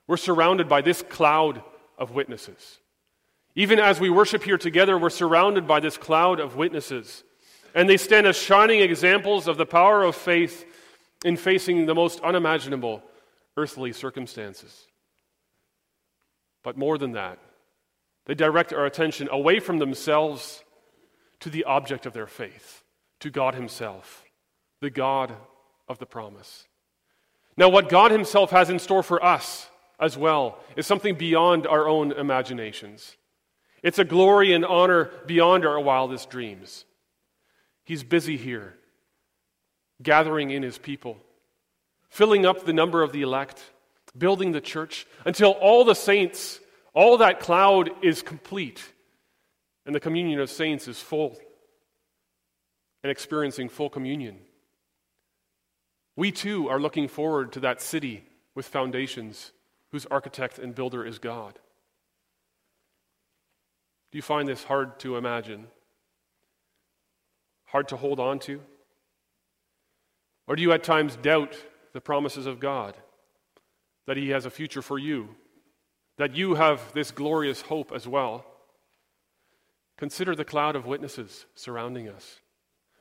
we're 0.07 0.17
surrounded 0.17 0.69
by 0.69 0.81
this 0.81 1.03
cloud 1.03 1.63
of 1.99 2.13
witnesses. 2.13 2.79
Even 3.55 3.79
as 3.79 4.01
we 4.01 4.09
worship 4.09 4.43
here 4.43 4.57
together, 4.57 4.97
we're 4.97 5.11
surrounded 5.11 5.67
by 5.67 5.81
this 5.81 5.99
cloud 5.99 6.41
of 6.41 6.57
witnesses. 6.57 7.25
And 7.75 7.89
they 7.89 7.97
stand 7.97 8.27
as 8.27 8.37
shining 8.37 8.81
examples 8.81 9.47
of 9.47 9.57
the 9.57 9.67
power 9.67 10.03
of 10.03 10.17
faith 10.17 10.65
in 11.25 11.37
facing 11.37 11.87
the 11.87 11.95
most 11.95 12.21
unimaginable 12.21 13.03
earthly 13.57 13.93
circumstances. 13.93 14.87
But 16.63 16.77
more 16.77 16.99
than 16.99 17.13
that, 17.13 17.39
they 18.27 18.35
direct 18.35 18.73
our 18.73 18.87
attention 18.87 19.29
away 19.31 19.59
from 19.59 19.79
themselves 19.79 20.63
to 21.41 21.51
the 21.51 21.65
object 21.65 22.07
of 22.07 22.13
their 22.13 22.27
faith, 22.27 22.83
to 23.21 23.31
God 23.31 23.55
Himself, 23.55 24.25
the 24.81 24.91
God 24.91 25.35
of 25.89 25.99
the 25.99 26.07
promise. 26.07 26.67
Now, 27.59 27.69
what 27.71 27.89
God 27.89 28.13
Himself 28.13 28.53
has 28.53 28.71
in 28.71 28.79
store 28.79 29.03
for 29.03 29.23
us 29.23 29.69
as 29.99 30.17
well 30.17 30.61
is 30.77 30.87
something 30.87 31.17
beyond 31.17 31.67
our 31.67 31.89
own 31.89 32.13
imaginations. 32.13 33.17
It's 33.83 33.99
a 33.99 34.05
glory 34.05 34.53
and 34.53 34.65
honor 34.65 35.11
beyond 35.27 35.67
our 35.67 35.81
wildest 35.81 36.31
dreams. 36.31 36.85
He's 37.85 38.05
busy 38.05 38.37
here, 38.37 38.75
gathering 40.01 40.51
in 40.51 40.63
His 40.63 40.79
people, 40.79 41.19
filling 42.11 42.47
up 42.47 42.65
the 42.65 42.73
number 42.73 43.03
of 43.03 43.11
the 43.11 43.23
elect, 43.23 43.61
building 44.17 44.53
the 44.53 44.61
church 44.61 45.05
until 45.25 45.51
all 45.51 45.85
the 45.85 45.97
saints, 45.97 46.61
all 46.95 47.19
that 47.19 47.41
cloud 47.41 47.91
is 48.05 48.23
complete, 48.23 48.85
and 49.85 49.93
the 49.93 50.01
communion 50.01 50.39
of 50.39 50.49
saints 50.49 50.87
is 50.87 51.01
full 51.01 51.37
and 53.03 53.11
experiencing 53.11 53.69
full 53.69 53.91
communion. 53.91 54.39
We 56.19 56.33
too 56.33 56.69
are 56.69 56.81
looking 56.81 57.07
forward 57.07 57.53
to 57.53 57.61
that 57.61 57.81
city 57.81 58.25
with 58.57 58.67
foundations 58.67 59.53
whose 59.93 60.05
architect 60.07 60.59
and 60.59 60.75
builder 60.75 61.07
is 61.07 61.21
God. 61.21 61.57
Do 64.11 64.19
you 64.19 64.23
find 64.23 64.49
this 64.49 64.65
hard 64.65 64.99
to 64.99 65.17
imagine? 65.17 65.69
Hard 67.67 67.87
to 67.91 67.97
hold 67.97 68.19
on 68.19 68.41
to? 68.41 68.61
Or 70.49 70.57
do 70.57 70.63
you 70.63 70.73
at 70.73 70.83
times 70.83 71.15
doubt 71.15 71.55
the 71.93 72.01
promises 72.01 72.47
of 72.47 72.59
God? 72.59 72.97
That 74.09 74.17
He 74.17 74.31
has 74.31 74.45
a 74.45 74.51
future 74.51 74.83
for 74.83 74.99
you? 74.99 75.37
That 76.17 76.35
you 76.35 76.57
have 76.57 76.93
this 76.95 77.13
glorious 77.13 77.61
hope 77.61 77.93
as 77.95 78.09
well? 78.09 78.45
Consider 79.97 80.35
the 80.35 80.45
cloud 80.45 80.75
of 80.75 80.85
witnesses 80.85 81.47
surrounding 81.55 82.09
us. 82.09 82.41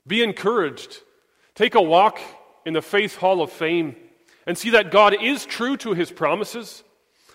Be 0.06 0.22
encouraged. 0.22 1.02
Take 1.56 1.74
a 1.74 1.82
walk 1.82 2.20
in 2.68 2.74
the 2.74 2.82
Faith 2.82 3.16
Hall 3.16 3.42
of 3.42 3.50
Fame 3.50 3.96
and 4.46 4.58
see 4.58 4.72
that 4.72 4.92
God 4.92 5.16
is 5.24 5.46
true 5.46 5.78
to 5.78 5.94
his 5.94 6.12
promises, 6.12 6.84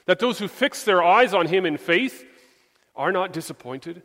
that 0.04 0.18
those 0.18 0.38
who 0.38 0.46
fix 0.46 0.84
their 0.84 1.02
eyes 1.02 1.32
on 1.32 1.46
him 1.46 1.64
in 1.64 1.78
faith 1.78 2.22
are 2.94 3.10
not 3.10 3.32
disappointed. 3.32 4.02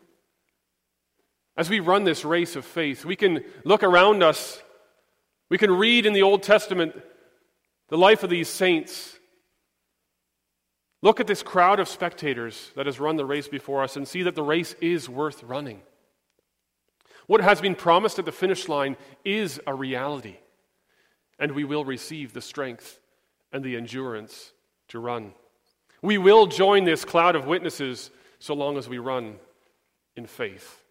As 1.58 1.70
we 1.70 1.82
run 1.82 2.06
this 2.06 2.24
race 2.24 2.56
of 2.56 2.64
faith, 2.64 3.04
we 3.04 3.18
can 3.18 3.44
look 3.66 3.84
around 3.84 4.24
us, 4.24 4.64
we 5.50 5.58
can 5.58 5.70
read 5.70 6.06
in 6.06 6.14
the 6.14 6.22
Old 6.22 6.44
Testament 6.44 6.96
the 7.90 7.98
life 7.98 8.24
of 8.24 8.30
these 8.30 8.48
saints. 8.48 9.18
Look 11.02 11.20
at 11.20 11.28
this 11.28 11.44
crowd 11.44 11.82
of 11.82 11.90
spectators 11.90 12.72
that 12.78 12.86
has 12.86 13.02
run 13.02 13.18
the 13.18 13.26
race 13.26 13.50
before 13.50 13.84
us 13.84 13.98
and 13.98 14.08
see 14.08 14.24
that 14.24 14.36
the 14.36 14.44
race 14.44 14.76
is 14.80 15.10
worth 15.10 15.44
running. 15.44 15.82
What 17.26 17.42
has 17.42 17.60
been 17.60 17.76
promised 17.76 18.18
at 18.18 18.24
the 18.24 18.32
finish 18.32 18.70
line 18.70 18.96
is 19.26 19.60
a 19.68 19.74
reality 19.74 20.38
and 21.40 21.52
we 21.52 21.64
will 21.64 21.86
receive 21.86 22.34
the 22.34 22.42
strength 22.42 23.00
and 23.52 23.64
the 23.64 23.76
endurance 23.76 24.52
to 24.90 25.00
run. 25.00 25.34
We 26.02 26.18
will 26.18 26.48
join 26.48 26.84
this 26.84 27.06
cloud 27.06 27.36
of 27.36 27.48
witnesses 27.48 28.12
so 28.40 28.54
long 28.54 28.78
as 28.78 28.88
we 28.88 28.98
run 28.98 29.38
in 30.16 30.26
faith. 30.26 30.84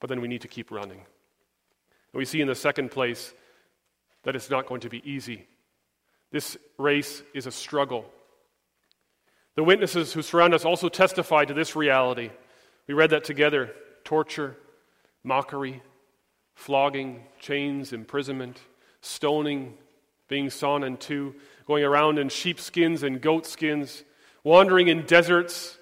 But 0.00 0.08
then 0.08 0.20
we 0.20 0.28
need 0.28 0.42
to 0.42 0.48
keep 0.48 0.70
running. 0.70 0.98
And 0.98 2.18
we 2.18 2.24
see 2.24 2.40
in 2.40 2.48
the 2.48 2.54
second 2.54 2.90
place 2.90 3.34
that 4.24 4.36
it's 4.36 4.50
not 4.50 4.66
going 4.66 4.80
to 4.82 4.88
be 4.88 5.02
easy. 5.10 5.46
This 6.30 6.56
race 6.78 7.22
is 7.34 7.46
a 7.46 7.50
struggle. 7.50 8.06
The 9.54 9.64
witnesses 9.64 10.12
who 10.12 10.22
surround 10.22 10.54
us 10.54 10.64
also 10.64 10.88
testify 10.88 11.44
to 11.44 11.54
this 11.54 11.76
reality. 11.76 12.30
We 12.86 12.94
read 12.94 13.10
that 13.10 13.24
together 13.24 13.72
torture, 14.04 14.56
mockery, 15.22 15.82
flogging, 16.54 17.24
chains, 17.38 17.92
imprisonment 17.92 18.58
stoning, 19.02 19.74
being 20.28 20.48
sawn 20.48 20.82
in 20.82 20.96
two, 20.96 21.34
going 21.66 21.84
around 21.84 22.18
in 22.18 22.30
sheepskins 22.30 23.02
and 23.02 23.20
goatskins, 23.20 24.02
wandering 24.42 24.88
in 24.88 25.04
deserts, 25.04 25.76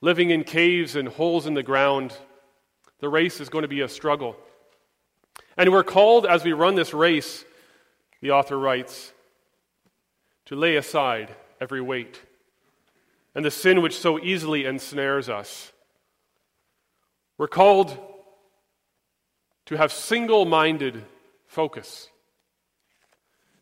living 0.00 0.30
in 0.30 0.44
caves 0.44 0.94
and 0.94 1.08
holes 1.08 1.46
in 1.46 1.54
the 1.54 1.62
ground. 1.62 2.16
The 3.00 3.08
race 3.08 3.40
is 3.40 3.48
going 3.48 3.62
to 3.62 3.68
be 3.68 3.80
a 3.80 3.88
struggle. 3.88 4.36
And 5.56 5.72
we're 5.72 5.82
called 5.82 6.24
as 6.24 6.44
we 6.44 6.52
run 6.52 6.76
this 6.76 6.94
race, 6.94 7.44
the 8.20 8.30
author 8.30 8.58
writes, 8.58 9.12
to 10.46 10.56
lay 10.56 10.76
aside 10.76 11.34
every 11.60 11.80
weight 11.80 12.20
and 13.34 13.44
the 13.44 13.50
sin 13.50 13.82
which 13.82 13.98
so 13.98 14.18
easily 14.18 14.64
ensnares 14.64 15.28
us. 15.28 15.72
We're 17.36 17.48
called 17.48 17.96
to 19.66 19.76
have 19.76 19.92
single 19.92 20.44
minded 20.44 21.04
focus. 21.46 22.08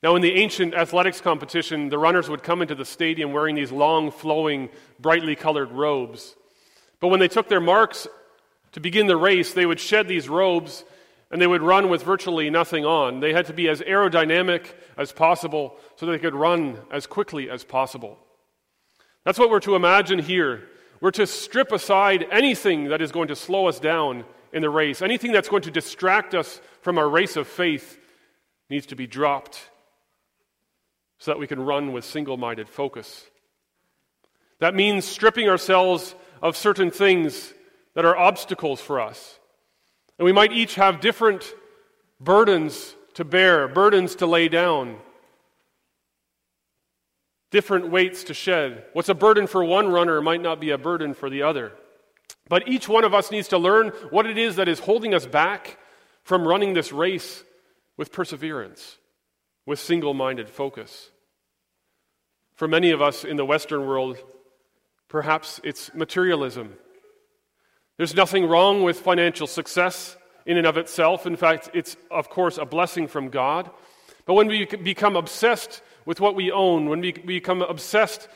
Now, 0.03 0.17
in 0.17 0.23
the 0.23 0.33
ancient 0.33 0.75
athletics 0.75 1.21
competition, 1.21 1.89
the 1.89 1.99
runners 1.99 2.29
would 2.29 2.43
come 2.43 2.61
into 2.61 2.75
the 2.75 2.85
stadium 2.85 3.33
wearing 3.33 3.55
these 3.55 3.71
long, 3.71 4.11
flowing, 4.11 4.69
brightly 4.99 5.37
colored 5.37 5.71
robes. 5.71 6.35
But 6.99 7.09
when 7.09 7.21
they 7.21 7.29
took 7.29 7.49
their 7.49 7.61
marks 7.61 8.09
to 8.73 8.81
begin 8.81 9.07
the 9.07 9.17
race, 9.17 9.53
they 9.53 9.67
would 9.67 9.79
shed 9.79 10.09
these 10.09 10.29
robes 10.29 10.85
and 11.31 11.41
they 11.41 11.47
would 11.47 11.63
run 11.63 11.89
with 11.89 12.03
virtually 12.03 12.51
nothing 12.51 12.85
on. 12.85 13.21
They 13.21 13.33
had 13.33 13.47
to 13.47 13.53
be 13.53 13.69
as 13.69 13.81
aerodynamic 13.81 14.67
as 14.99 15.13
possible 15.13 15.77
so 15.97 16.05
they 16.05 16.19
could 16.19 16.35
run 16.35 16.79
as 16.91 17.07
quickly 17.07 17.49
as 17.49 17.65
possible. 17.65 18.19
That's 19.25 19.39
what 19.39 19.51
we're 19.51 19.61
to 19.61 19.77
imagine 19.77 20.19
here. 20.19 20.69
We're 21.01 21.13
to 21.13 21.27
strip 21.27 21.71
aside 21.71 22.27
anything 22.31 22.89
that 22.89 23.01
is 23.01 23.13
going 23.13 23.29
to 23.29 23.37
slow 23.37 23.67
us 23.67 23.79
down 23.79 24.25
in 24.53 24.63
the 24.63 24.71
race. 24.71 25.01
Anything 25.01 25.33
that's 25.33 25.49
going 25.49 25.63
to 25.63 25.71
distract 25.71 26.35
us 26.35 26.61
from 26.81 26.99
our 26.99 27.09
race 27.09 27.37
of 27.37 27.47
faith 27.47 27.99
needs 28.69 28.87
to 28.87 28.97
be 28.97 29.07
dropped 29.07 29.71
so 31.23 31.31
that 31.31 31.39
we 31.39 31.47
can 31.47 31.61
run 31.61 31.93
with 31.93 32.05
single 32.05 32.37
minded 32.37 32.69
focus. 32.69 33.25
That 34.59 34.75
means 34.75 35.05
stripping 35.05 35.49
ourselves 35.49 36.17
of 36.43 36.57
certain 36.57 36.91
things 36.91 37.55
that 37.95 38.05
are 38.05 38.17
obstacles 38.17 38.81
for 38.81 39.01
us. 39.01 39.39
And 40.19 40.27
we 40.27 40.33
might 40.33 40.51
each 40.51 40.75
have 40.75 41.01
different 41.01 41.55
burdens 42.19 42.97
to 43.15 43.25
bear, 43.25 43.69
burdens 43.69 44.17
to 44.17 44.27
lay 44.27 44.49
down, 44.49 44.97
different 47.53 47.91
weights 47.91 48.25
to 48.25 48.35
shed. 48.35 48.85
What's 48.93 49.09
a 49.09 49.15
burden 49.15 49.47
for 49.47 49.63
one 49.65 49.93
runner 49.93 50.21
might 50.21 50.43
not 50.43 50.59
be 50.59 50.71
a 50.71 50.79
burden 50.79 51.15
for 51.15 51.31
the 51.31 51.45
other. 51.45 51.71
But 52.49 52.67
each 52.67 52.89
one 52.89 53.05
of 53.05 53.15
us 53.15 53.31
needs 53.31 53.47
to 53.49 53.59
learn 53.59 53.91
what 54.11 54.27
it 54.27 54.39
is 54.39 54.57
that 54.57 54.69
is 54.69 54.81
holding 54.81 55.15
us 55.15 55.27
back 55.27 55.79
from 56.25 56.49
running 56.49 56.75
this 56.75 56.91
race 56.91 57.45
with 57.97 58.11
perseverance, 58.11 58.99
with 59.67 59.79
single 59.79 60.15
minded 60.15 60.51
focus. 60.51 61.12
For 62.63 62.69
many 62.69 62.93
of 62.93 63.03
us 63.03 63.25
in 63.25 63.37
the 63.37 63.45
Western 63.45 63.89
world, 63.89 64.19
perhaps 65.09 65.61
it's 65.65 65.93
materialism. 65.95 66.77
There's 67.97 68.15
nothing 68.15 68.47
wrong 68.47 68.85
with 68.85 69.01
financial 69.01 69.49
success 69.49 70.17
in 70.47 70.57
and 70.57 70.65
of 70.65 70.77
itself. 70.77 71.27
In 71.27 71.35
fact, 71.35 71.71
it's, 71.75 71.97
of 72.09 72.31
course, 72.31 72.59
a 72.59 72.65
blessing 72.65 73.09
from 73.09 73.31
God. 73.31 73.69
But 74.27 74.35
when 74.35 74.47
we 74.47 74.65
become 74.65 75.17
obsessed 75.17 75.83
with 76.07 76.21
what 76.21 76.37
we 76.37 76.53
own, 76.53 76.89
when 76.89 77.01
we 77.01 77.11
become 77.11 77.63
obsessed 77.63 78.29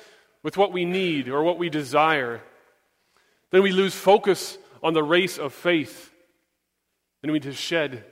with 0.42 0.56
what 0.56 0.72
we 0.72 0.84
need 0.84 1.28
or 1.28 1.44
what 1.44 1.60
we 1.60 1.70
desire, 1.70 2.42
then 3.52 3.62
we 3.62 3.70
lose 3.70 3.94
focus 3.94 4.58
on 4.82 4.92
the 4.92 5.04
race 5.04 5.38
of 5.38 5.52
faith. 5.52 6.12
And 7.22 7.30
we 7.30 7.38
need 7.38 7.44
to 7.44 7.52
shed 7.52 8.02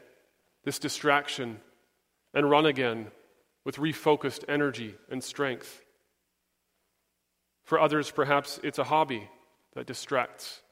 this 0.62 0.78
distraction 0.78 1.58
and 2.32 2.48
run 2.48 2.66
again 2.66 3.08
with 3.64 3.78
refocused 3.78 4.44
energy 4.46 4.94
and 5.10 5.20
strength. 5.20 5.80
For 7.64 7.80
others, 7.80 8.10
perhaps 8.10 8.60
it's 8.62 8.78
a 8.78 8.84
hobby 8.84 9.28
that 9.74 9.86
distracts. 9.86 10.62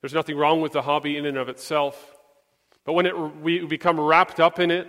There's 0.00 0.14
nothing 0.14 0.36
wrong 0.36 0.60
with 0.60 0.72
the 0.72 0.82
hobby 0.82 1.16
in 1.16 1.26
and 1.26 1.36
of 1.36 1.48
itself, 1.48 2.16
but 2.84 2.94
when 2.94 3.06
it, 3.06 3.16
we 3.16 3.66
become 3.66 4.00
wrapped 4.00 4.40
up 4.40 4.58
in 4.58 4.70
it, 4.70 4.88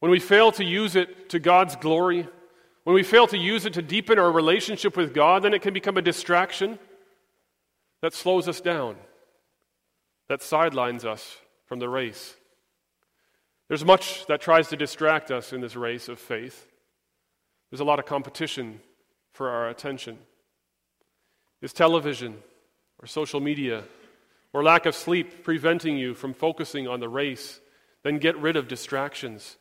when 0.00 0.10
we 0.10 0.18
fail 0.18 0.52
to 0.52 0.64
use 0.64 0.96
it 0.96 1.30
to 1.30 1.38
God's 1.38 1.76
glory, 1.76 2.26
when 2.84 2.94
we 2.94 3.02
fail 3.02 3.26
to 3.28 3.38
use 3.38 3.66
it 3.66 3.74
to 3.74 3.82
deepen 3.82 4.18
our 4.18 4.32
relationship 4.32 4.96
with 4.96 5.14
God, 5.14 5.42
then 5.42 5.54
it 5.54 5.62
can 5.62 5.74
become 5.74 5.96
a 5.96 6.02
distraction 6.02 6.78
that 8.02 8.14
slows 8.14 8.48
us 8.48 8.60
down, 8.60 8.96
that 10.28 10.42
sidelines 10.42 11.04
us 11.04 11.36
from 11.66 11.78
the 11.78 11.88
race. 11.88 12.34
There's 13.68 13.84
much 13.84 14.26
that 14.26 14.40
tries 14.40 14.68
to 14.68 14.76
distract 14.76 15.30
us 15.30 15.52
in 15.52 15.60
this 15.60 15.76
race 15.76 16.08
of 16.08 16.18
faith. 16.18 16.66
There's 17.70 17.80
a 17.80 17.84
lot 17.84 17.98
of 17.98 18.06
competition 18.06 18.80
for 19.32 19.48
our 19.48 19.68
attention. 19.68 20.18
Is 21.62 21.72
television 21.72 22.36
or 23.00 23.06
social 23.06 23.40
media 23.40 23.84
or 24.52 24.62
lack 24.62 24.86
of 24.86 24.94
sleep 24.94 25.44
preventing 25.44 25.96
you 25.96 26.14
from 26.14 26.34
focusing 26.34 26.88
on 26.88 27.00
the 27.00 27.08
race? 27.08 27.60
Then 28.02 28.18
get 28.18 28.36
rid 28.38 28.56
of 28.56 28.66
distractions. 28.66 29.56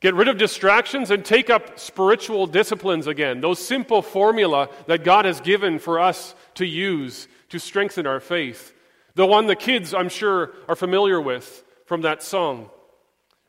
Get 0.00 0.14
rid 0.14 0.28
of 0.28 0.36
distractions 0.36 1.10
and 1.10 1.24
take 1.24 1.48
up 1.48 1.78
spiritual 1.78 2.46
disciplines 2.46 3.06
again. 3.06 3.40
Those 3.40 3.64
simple 3.64 4.02
formula 4.02 4.68
that 4.86 5.04
God 5.04 5.24
has 5.24 5.40
given 5.40 5.78
for 5.78 5.98
us 5.98 6.34
to 6.54 6.66
use 6.66 7.28
to 7.48 7.58
strengthen 7.58 8.06
our 8.06 8.20
faith. 8.20 8.74
The 9.14 9.24
one 9.24 9.46
the 9.46 9.56
kids, 9.56 9.94
I'm 9.94 10.10
sure, 10.10 10.52
are 10.68 10.76
familiar 10.76 11.20
with 11.20 11.64
from 11.86 12.02
that 12.02 12.22
song. 12.22 12.68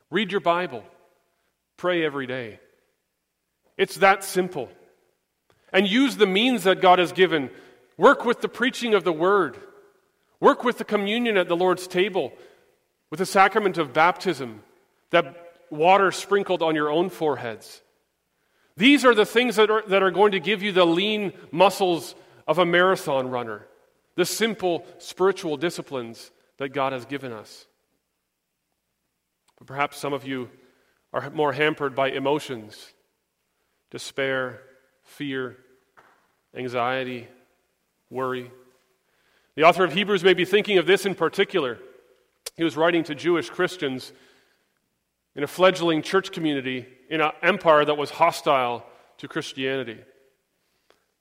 Read 0.09 0.31
your 0.31 0.39
Bible. 0.39 0.83
Pray 1.75 2.05
every 2.05 2.27
day. 2.27 2.59
It's 3.77 3.95
that 3.97 4.23
simple. 4.23 4.69
And 5.71 5.87
use 5.87 6.17
the 6.17 6.27
means 6.27 6.63
that 6.63 6.81
God 6.81 6.99
has 6.99 7.11
given. 7.11 7.49
Work 7.97 8.25
with 8.25 8.41
the 8.41 8.49
preaching 8.49 8.93
of 8.93 9.03
the 9.03 9.13
word. 9.13 9.57
Work 10.39 10.63
with 10.63 10.77
the 10.77 10.83
communion 10.83 11.37
at 11.37 11.47
the 11.47 11.55
Lord's 11.55 11.87
table, 11.87 12.31
with 13.09 13.19
the 13.19 13.25
sacrament 13.25 13.77
of 13.77 13.93
baptism, 13.93 14.63
that 15.09 15.35
water 15.69 16.11
sprinkled 16.11 16.61
on 16.61 16.75
your 16.75 16.91
own 16.91 17.09
foreheads. 17.09 17.81
These 18.75 19.03
are 19.03 19.15
the 19.15 19.25
things 19.25 19.55
that 19.55 19.71
are, 19.71 19.83
that 19.87 20.03
are 20.03 20.11
going 20.11 20.33
to 20.33 20.39
give 20.39 20.61
you 20.61 20.71
the 20.71 20.85
lean 20.85 21.33
muscles 21.51 22.13
of 22.47 22.59
a 22.59 22.65
marathon 22.65 23.29
runner, 23.29 23.65
the 24.15 24.25
simple 24.25 24.85
spiritual 24.99 25.57
disciplines 25.57 26.31
that 26.57 26.69
God 26.69 26.93
has 26.93 27.05
given 27.05 27.31
us. 27.31 27.65
But 29.57 29.67
perhaps 29.67 29.97
some 29.97 30.13
of 30.13 30.25
you 30.25 30.49
are 31.11 31.29
more 31.31 31.53
hampered 31.53 31.95
by 31.95 32.11
emotions 32.11 32.93
despair, 33.89 34.61
fear, 35.03 35.57
anxiety, 36.55 37.27
worry. 38.09 38.51
The 39.55 39.63
author 39.63 39.83
of 39.83 39.93
Hebrews 39.93 40.23
may 40.23 40.33
be 40.33 40.45
thinking 40.45 40.77
of 40.77 40.85
this 40.85 41.05
in 41.05 41.15
particular. 41.15 41.79
He 42.55 42.63
was 42.63 42.77
writing 42.77 43.03
to 43.05 43.15
Jewish 43.15 43.49
Christians 43.49 44.11
in 45.35 45.43
a 45.43 45.47
fledgling 45.47 46.01
church 46.01 46.31
community 46.31 46.87
in 47.09 47.21
an 47.21 47.31
empire 47.41 47.85
that 47.85 47.97
was 47.97 48.09
hostile 48.09 48.85
to 49.17 49.27
Christianity. 49.27 49.99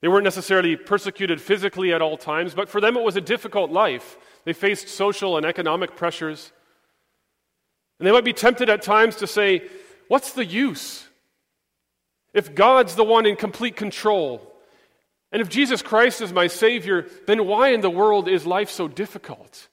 They 0.01 0.07
weren't 0.07 0.23
necessarily 0.23 0.75
persecuted 0.75 1.41
physically 1.41 1.93
at 1.93 2.01
all 2.01 2.17
times, 2.17 2.53
but 2.53 2.69
for 2.69 2.79
them 2.79 2.97
it 2.97 3.03
was 3.03 3.15
a 3.15 3.21
difficult 3.21 3.71
life. 3.71 4.17
They 4.43 4.53
faced 4.53 4.89
social 4.89 5.37
and 5.37 5.45
economic 5.45 5.95
pressures. 5.95 6.51
And 7.99 8.07
they 8.07 8.11
might 8.11 8.25
be 8.25 8.33
tempted 8.33 8.69
at 8.69 8.81
times 8.81 9.15
to 9.17 9.27
say, 9.27 9.67
What's 10.07 10.31
the 10.31 10.45
use? 10.45 11.06
If 12.33 12.53
God's 12.55 12.95
the 12.95 13.03
one 13.03 13.25
in 13.25 13.35
complete 13.35 13.75
control, 13.75 14.53
and 15.31 15.41
if 15.41 15.49
Jesus 15.49 15.81
Christ 15.81 16.21
is 16.21 16.31
my 16.31 16.47
Savior, 16.47 17.07
then 17.25 17.45
why 17.45 17.69
in 17.69 17.81
the 17.81 17.89
world 17.89 18.27
is 18.27 18.45
life 18.45 18.69
so 18.69 18.87
difficult? 18.87 19.67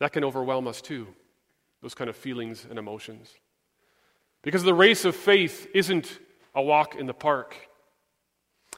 That 0.00 0.12
can 0.12 0.24
overwhelm 0.24 0.68
us 0.68 0.80
too, 0.80 1.08
those 1.82 1.94
kind 1.94 2.08
of 2.08 2.16
feelings 2.16 2.66
and 2.68 2.78
emotions. 2.78 3.32
Because 4.42 4.62
the 4.62 4.74
race 4.74 5.04
of 5.04 5.16
faith 5.16 5.66
isn't 5.74 6.18
a 6.54 6.62
walk 6.62 6.94
in 6.94 7.06
the 7.06 7.14
park. 7.14 7.56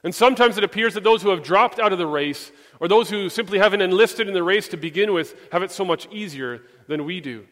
And 0.02 0.14
sometimes 0.14 0.56
it 0.56 0.64
appears 0.64 0.94
that 0.94 1.04
those 1.04 1.22
who 1.22 1.28
have 1.28 1.42
dropped 1.42 1.78
out 1.78 1.92
of 1.92 1.98
the 1.98 2.06
race, 2.06 2.50
or 2.80 2.88
those 2.88 3.10
who 3.10 3.28
simply 3.28 3.58
haven't 3.58 3.82
enlisted 3.82 4.28
in 4.28 4.34
the 4.34 4.42
race 4.42 4.66
to 4.68 4.78
begin 4.78 5.12
with, 5.12 5.36
have 5.52 5.62
it 5.62 5.70
so 5.70 5.84
much 5.84 6.08
easier 6.10 6.62
than 6.88 7.04
we 7.04 7.20
do. 7.20 7.46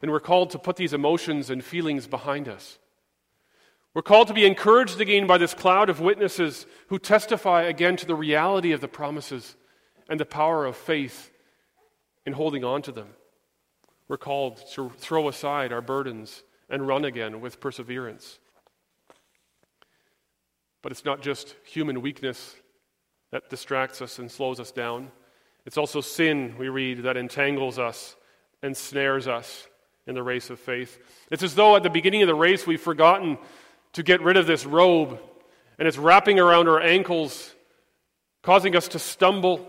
Then 0.00 0.10
we're 0.10 0.20
called 0.20 0.50
to 0.50 0.58
put 0.58 0.76
these 0.76 0.92
emotions 0.92 1.50
and 1.50 1.64
feelings 1.64 2.06
behind 2.06 2.48
us. 2.48 2.78
We're 3.94 4.02
called 4.02 4.28
to 4.28 4.34
be 4.34 4.44
encouraged 4.44 5.00
again 5.00 5.26
by 5.26 5.38
this 5.38 5.54
cloud 5.54 5.88
of 5.88 6.00
witnesses 6.00 6.66
who 6.88 6.98
testify 6.98 7.62
again 7.62 7.96
to 7.96 8.06
the 8.06 8.14
reality 8.14 8.72
of 8.72 8.82
the 8.82 8.88
promises 8.88 9.56
and 10.08 10.20
the 10.20 10.26
power 10.26 10.66
of 10.66 10.76
faith 10.76 11.30
in 12.26 12.34
holding 12.34 12.62
on 12.62 12.82
to 12.82 12.92
them. 12.92 13.08
We're 14.06 14.18
called 14.18 14.62
to 14.72 14.90
throw 14.98 15.28
aside 15.28 15.72
our 15.72 15.80
burdens 15.80 16.42
and 16.68 16.86
run 16.86 17.04
again 17.04 17.40
with 17.40 17.58
perseverance. 17.58 18.38
But 20.82 20.92
it's 20.92 21.04
not 21.04 21.22
just 21.22 21.56
human 21.64 22.02
weakness 22.02 22.54
that 23.32 23.48
distracts 23.48 24.02
us 24.02 24.18
and 24.18 24.30
slows 24.30 24.60
us 24.60 24.72
down. 24.72 25.10
It's 25.64 25.78
also 25.78 26.00
sin, 26.00 26.54
we 26.58 26.68
read, 26.68 27.04
that 27.04 27.16
entangles 27.16 27.78
us 27.78 28.14
and 28.62 28.76
snares 28.76 29.26
us 29.26 29.66
in 30.06 30.14
the 30.14 30.22
race 30.22 30.50
of 30.50 30.60
faith. 30.60 30.98
It's 31.30 31.42
as 31.42 31.54
though 31.54 31.76
at 31.76 31.82
the 31.82 31.90
beginning 31.90 32.22
of 32.22 32.28
the 32.28 32.34
race 32.34 32.66
we've 32.66 32.80
forgotten 32.80 33.38
to 33.94 34.02
get 34.02 34.20
rid 34.20 34.36
of 34.36 34.46
this 34.46 34.64
robe, 34.64 35.18
and 35.78 35.88
it's 35.88 35.98
wrapping 35.98 36.38
around 36.38 36.68
our 36.68 36.80
ankles, 36.80 37.54
causing 38.42 38.76
us 38.76 38.88
to 38.88 38.98
stumble, 38.98 39.66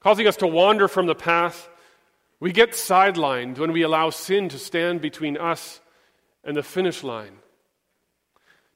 causing 0.00 0.26
us 0.26 0.36
to 0.36 0.46
wander 0.46 0.88
from 0.88 1.06
the 1.06 1.14
path. 1.14 1.68
We 2.40 2.52
get 2.52 2.72
sidelined 2.72 3.58
when 3.58 3.72
we 3.72 3.82
allow 3.82 4.10
sin 4.10 4.48
to 4.50 4.58
stand 4.58 5.00
between 5.00 5.36
us 5.36 5.80
and 6.44 6.56
the 6.56 6.62
finish 6.62 7.02
line. 7.02 7.38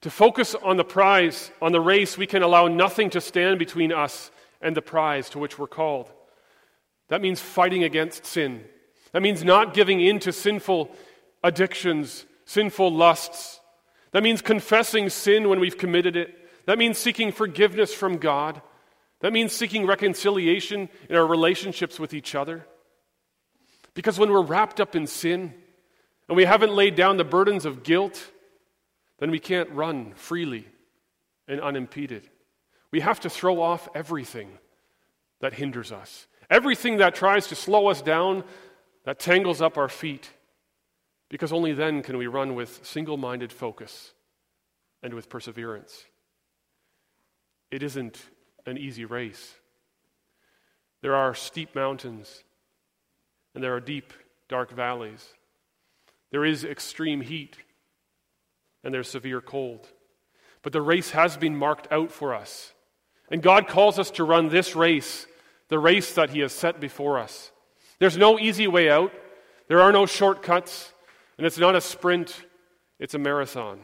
To 0.03 0.11
focus 0.11 0.55
on 0.55 0.77
the 0.77 0.85
prize, 0.85 1.51
on 1.63 1.73
the 1.73 1.81
race, 1.81 2.19
we 2.19 2.27
can 2.27 2.43
allow 2.43 2.69
nothing 2.69 3.09
to 3.11 3.23
stand 3.23 3.59
between 3.59 3.91
us 3.91 4.31
and 4.61 4.77
the 4.77 4.83
prize 4.83 5.31
to 5.31 5.39
which 5.39 5.59
we're 5.59 5.67
called. 5.67 6.11
That 7.09 7.23
means 7.23 7.41
fighting 7.41 7.85
against 7.85 8.27
sin. 8.27 8.65
That 9.15 9.23
means 9.23 9.45
not 9.45 9.75
giving 9.75 10.01
in 10.01 10.19
to 10.21 10.33
sinful 10.33 10.91
addictions, 11.45 12.27
sinful 12.47 12.93
lusts. 12.93 13.61
That 14.11 14.25
means 14.25 14.43
confessing 14.43 15.09
sin 15.09 15.49
when 15.49 15.61
we've 15.61 15.79
committed 15.79 16.17
it. 16.17 16.37
That 16.67 16.79
means 16.79 16.99
seeking 16.99 17.31
forgiveness 17.31 17.95
from 17.95 18.19
God. 18.19 18.61
That 19.21 19.33
means 19.33 19.53
seeking 19.53 19.87
reconciliation 19.87 20.89
in 21.09 21.15
our 21.15 21.27
relationships 21.27 22.01
with 22.01 22.13
each 22.13 22.35
other. 22.35 22.67
Because 23.95 24.19
when 24.19 24.33
we're 24.33 24.43
wrapped 24.43 24.81
up 24.81 24.97
in 24.97 25.07
sin 25.07 25.55
and 26.29 26.37
we 26.37 26.45
haven't 26.45 26.75
laid 26.75 26.97
down 26.97 27.17
the 27.17 27.23
burdens 27.23 27.65
of 27.65 27.85
guilt, 27.85 28.33
then 29.21 29.31
we 29.31 29.39
can't 29.39 29.71
run 29.71 30.13
freely 30.15 30.67
and 31.47 31.61
unimpeded. 31.61 32.29
We 32.91 32.99
have 32.99 33.21
to 33.21 33.31
throw 33.31 33.63
off 33.63 33.89
everything 33.95 34.59
that 35.41 35.55
hinders 35.55 35.93
us, 35.93 36.27
everything 36.51 36.97
that 36.97 37.15
tries 37.15 37.47
to 37.49 37.55
slow 37.55 37.87
us 37.87 38.03
down, 38.03 38.43
that 39.05 39.19
tangles 39.19 39.61
up 39.61 39.77
our 39.77 39.89
feet, 39.89 40.31
because 41.29 41.53
only 41.53 41.73
then 41.73 42.03
can 42.03 42.17
we 42.17 42.27
run 42.27 42.55
with 42.55 42.85
single 42.85 43.17
minded 43.17 43.53
focus 43.53 44.13
and 45.03 45.15
with 45.15 45.29
perseverance. 45.29 46.05
It 47.71 47.83
isn't 47.83 48.19
an 48.67 48.79
easy 48.79 49.05
race. 49.05 49.55
There 51.03 51.15
are 51.15 51.35
steep 51.35 51.75
mountains, 51.75 52.45
and 53.55 53.63
there 53.63 53.75
are 53.75 53.81
deep, 53.81 54.13
dark 54.49 54.71
valleys. 54.71 55.35
There 56.31 56.45
is 56.45 56.65
extreme 56.65 57.21
heat, 57.21 57.59
and 58.83 58.95
there's 58.95 59.09
severe 59.09 59.41
cold. 59.41 59.87
But 60.63 60.73
the 60.73 60.81
race 60.81 61.11
has 61.11 61.37
been 61.37 61.57
marked 61.57 61.93
out 61.93 62.11
for 62.11 62.35
us. 62.35 62.73
And 63.31 63.43
God 63.43 63.69
calls 63.69 63.99
us 63.99 64.11
to 64.13 64.25
run 64.25 64.49
this 64.49 64.75
race, 64.75 65.27
the 65.69 65.79
race 65.79 66.15
that 66.15 66.31
He 66.31 66.41
has 66.41 66.53
set 66.53 66.81
before 66.81 67.19
us. 67.19 67.53
There's 67.99 68.17
no 68.17 68.39
easy 68.39 68.67
way 68.67 68.91
out, 68.91 69.13
there 69.69 69.81
are 69.81 69.93
no 69.93 70.07
shortcuts, 70.07 70.93
and 71.39 71.47
it's 71.47 71.59
not 71.59 71.75
a 71.75 71.81
sprint, 71.81 72.45
it's 72.99 73.15
a 73.15 73.19
marathon. 73.19 73.81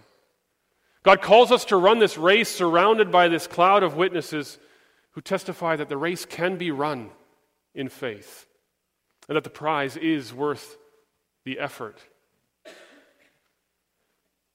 God 1.03 1.23
calls 1.23 1.51
us 1.51 1.65
to 1.67 1.77
run 1.77 1.99
this 1.99 2.19
race 2.19 2.49
surrounded 2.49 3.11
by 3.11 3.29
this 3.29 3.47
cloud 3.47 3.83
of 3.83 3.97
witnesses 3.97 4.59
who 5.13 5.21
testify 5.21 5.77
that 5.77 5.89
the 5.89 5.97
race 5.97 6.25
can 6.25 6.57
be 6.57 6.71
run 6.71 7.11
in 7.75 7.89
faith 7.89 8.47
and 9.29 9.37
that 9.37 9.45
the 9.45 9.51
prize 9.51 9.97
is 9.97 10.35
worth 10.35 10.77
the 11.45 11.59
effort. 11.59 11.99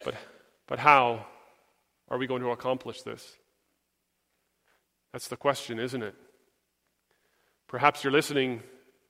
But, 0.04 0.16
but 0.68 0.80
how 0.80 1.26
are 2.10 2.18
we 2.18 2.28
going 2.28 2.44
to 2.44 2.52
accomplish 2.52 3.02
this? 3.02 3.38
That's 5.12 5.28
the 5.28 5.38
question, 5.38 5.80
isn't 5.80 6.04
it? 6.04 6.14
Perhaps 7.68 8.04
you're 8.04 8.14
listening 8.14 8.62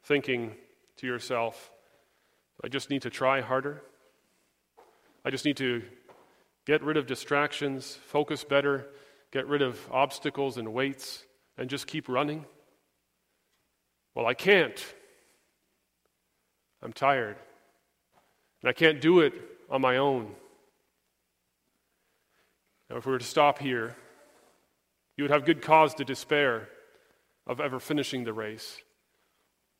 thinking 0.06 0.56
to 0.98 1.08
yourself, 1.08 1.72
I 2.64 2.68
just 2.68 2.90
need 2.90 3.02
to 3.02 3.10
try 3.10 3.42
harder. 3.42 3.82
I 5.26 5.32
just 5.32 5.46
need 5.46 5.58
to 5.58 5.82
get 6.66 6.84
rid 6.84 6.98
of 6.98 7.08
distractions, 7.08 7.98
focus 8.08 8.44
better, 8.44 8.88
get 9.32 9.48
rid 9.48 9.62
of 9.62 9.80
obstacles 9.92 10.58
and 10.58 10.74
weights, 10.74 11.26
and 11.58 11.70
just 11.70 11.88
keep 11.88 12.08
running. 12.08 12.46
Well, 14.14 14.26
I 14.26 14.34
can't. 14.34 14.84
I'm 16.82 16.94
tired. 16.94 17.38
And 18.62 18.70
I 18.70 18.74
can't 18.74 19.02
do 19.02 19.22
it 19.22 19.34
on 19.70 19.82
my 19.82 19.98
own. 19.98 20.34
Now, 22.90 22.98
if 22.98 23.06
we 23.06 23.12
were 23.12 23.20
to 23.20 23.26
stop 23.26 23.58
here, 23.58 23.96
you 25.18 25.24
would 25.24 25.32
have 25.32 25.46
good 25.46 25.64
cause 25.64 25.96
to 25.96 26.06
despair 26.06 26.70
of 27.48 27.60
ever 27.60 27.80
finishing 27.80 28.24
the 28.24 28.34
race 28.34 28.80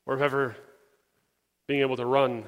or 0.06 0.22
ever 0.22 0.56
being 1.68 1.82
able 1.82 1.98
to 1.98 2.06
run 2.06 2.46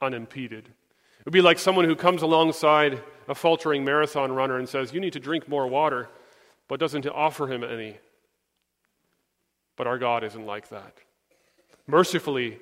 unimpeded. 0.00 0.66
It 0.66 1.24
would 1.24 1.32
be 1.32 1.40
like 1.40 1.58
someone 1.58 1.84
who 1.84 1.96
comes 1.96 2.22
alongside 2.22 3.02
a 3.28 3.34
faltering 3.34 3.84
marathon 3.84 4.32
runner 4.32 4.58
and 4.58 4.68
says, 4.68 4.92
You 4.92 5.00
need 5.00 5.14
to 5.14 5.20
drink 5.20 5.48
more 5.48 5.66
water, 5.66 6.08
but 6.68 6.80
doesn't 6.80 7.06
offer 7.06 7.46
him 7.46 7.64
any. 7.64 7.98
But 9.76 9.86
our 9.86 9.98
God 9.98 10.24
isn't 10.24 10.46
like 10.46 10.68
that. 10.68 10.94
Mercifully, 11.86 12.58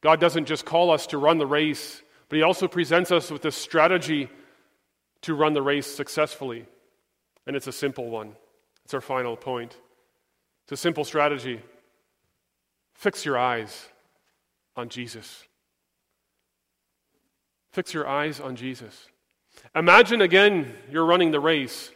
God 0.00 0.20
doesn't 0.20 0.46
just 0.46 0.64
call 0.64 0.90
us 0.90 1.08
to 1.08 1.18
run 1.18 1.38
the 1.38 1.46
race, 1.46 2.02
but 2.28 2.36
He 2.36 2.42
also 2.42 2.68
presents 2.68 3.10
us 3.10 3.30
with 3.30 3.44
a 3.44 3.52
strategy 3.52 4.28
to 5.22 5.34
run 5.34 5.54
the 5.54 5.62
race 5.62 5.86
successfully. 5.86 6.66
And 7.46 7.56
it's 7.56 7.66
a 7.66 7.72
simple 7.72 8.10
one. 8.10 8.34
It's 8.84 8.94
our 8.94 9.00
final 9.00 9.36
point. 9.36 9.76
It's 10.64 10.72
a 10.72 10.76
simple 10.76 11.04
strategy. 11.04 11.60
Fix 12.96 13.24
your 13.26 13.38
eyes 13.38 13.88
on 14.74 14.88
Jesus. 14.88 15.44
Fix 17.72 17.92
your 17.92 18.08
eyes 18.08 18.40
on 18.40 18.56
Jesus. 18.56 19.06
Imagine 19.74 20.22
again 20.22 20.74
you're 20.90 21.04
running 21.04 21.30
the 21.30 21.40
race. 21.40 21.90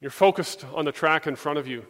You're 0.00 0.10
focused 0.10 0.64
on 0.74 0.84
the 0.84 0.92
track 0.92 1.28
in 1.28 1.36
front 1.36 1.58
of 1.60 1.68
you. 1.68 1.86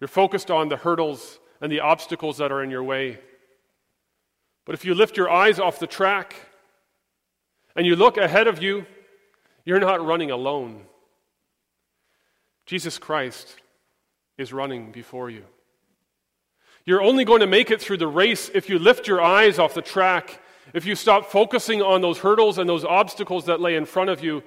You're 0.00 0.08
focused 0.08 0.50
on 0.50 0.68
the 0.68 0.76
hurdles 0.78 1.38
and 1.60 1.70
the 1.70 1.80
obstacles 1.80 2.38
that 2.38 2.50
are 2.50 2.62
in 2.62 2.70
your 2.70 2.82
way. 2.82 3.18
But 4.64 4.74
if 4.74 4.84
you 4.84 4.94
lift 4.94 5.16
your 5.16 5.30
eyes 5.30 5.58
off 5.60 5.78
the 5.78 5.86
track 5.86 6.34
and 7.76 7.86
you 7.86 7.96
look 7.96 8.16
ahead 8.16 8.46
of 8.46 8.62
you, 8.62 8.86
you're 9.64 9.80
not 9.80 10.04
running 10.04 10.30
alone. 10.30 10.82
Jesus 12.64 12.98
Christ 12.98 13.56
is 14.38 14.54
running 14.54 14.90
before 14.90 15.28
you. 15.28 15.44
You're 16.88 17.02
only 17.02 17.26
going 17.26 17.40
to 17.40 17.46
make 17.46 17.70
it 17.70 17.82
through 17.82 17.98
the 17.98 18.06
race 18.06 18.50
if 18.54 18.70
you 18.70 18.78
lift 18.78 19.06
your 19.06 19.20
eyes 19.20 19.58
off 19.58 19.74
the 19.74 19.82
track, 19.82 20.40
if 20.72 20.86
you 20.86 20.94
stop 20.94 21.26
focusing 21.26 21.82
on 21.82 22.00
those 22.00 22.16
hurdles 22.16 22.56
and 22.56 22.66
those 22.66 22.82
obstacles 22.82 23.44
that 23.44 23.60
lay 23.60 23.76
in 23.76 23.84
front 23.84 24.08
of 24.08 24.24
you 24.24 24.42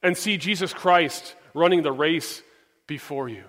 and 0.00 0.16
see 0.16 0.36
Jesus 0.36 0.72
Christ 0.72 1.34
running 1.52 1.82
the 1.82 1.90
race 1.90 2.42
before 2.86 3.28
you. 3.28 3.42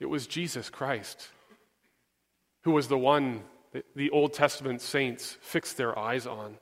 It 0.00 0.06
was 0.06 0.26
Jesus 0.26 0.70
Christ 0.70 1.28
who 2.62 2.70
was 2.70 2.88
the 2.88 2.96
one 2.96 3.42
that 3.74 3.84
the 3.94 4.08
Old 4.08 4.32
Testament 4.32 4.80
saints 4.80 5.36
fixed 5.42 5.76
their 5.76 5.98
eyes 5.98 6.26
on. 6.26 6.56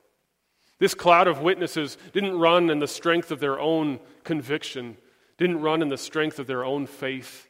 This 0.77 0.93
cloud 0.93 1.29
of 1.29 1.39
witnesses 1.39 1.97
didn't 2.11 2.37
run 2.37 2.69
in 2.69 2.79
the 2.79 2.85
strength 2.85 3.31
of 3.31 3.39
their 3.39 3.61
own 3.61 4.01
conviction, 4.25 4.97
didn't 5.37 5.61
run 5.61 5.81
in 5.81 5.87
the 5.87 5.97
strength 5.97 6.37
of 6.37 6.47
their 6.47 6.65
own 6.65 6.85
faith. 6.85 7.47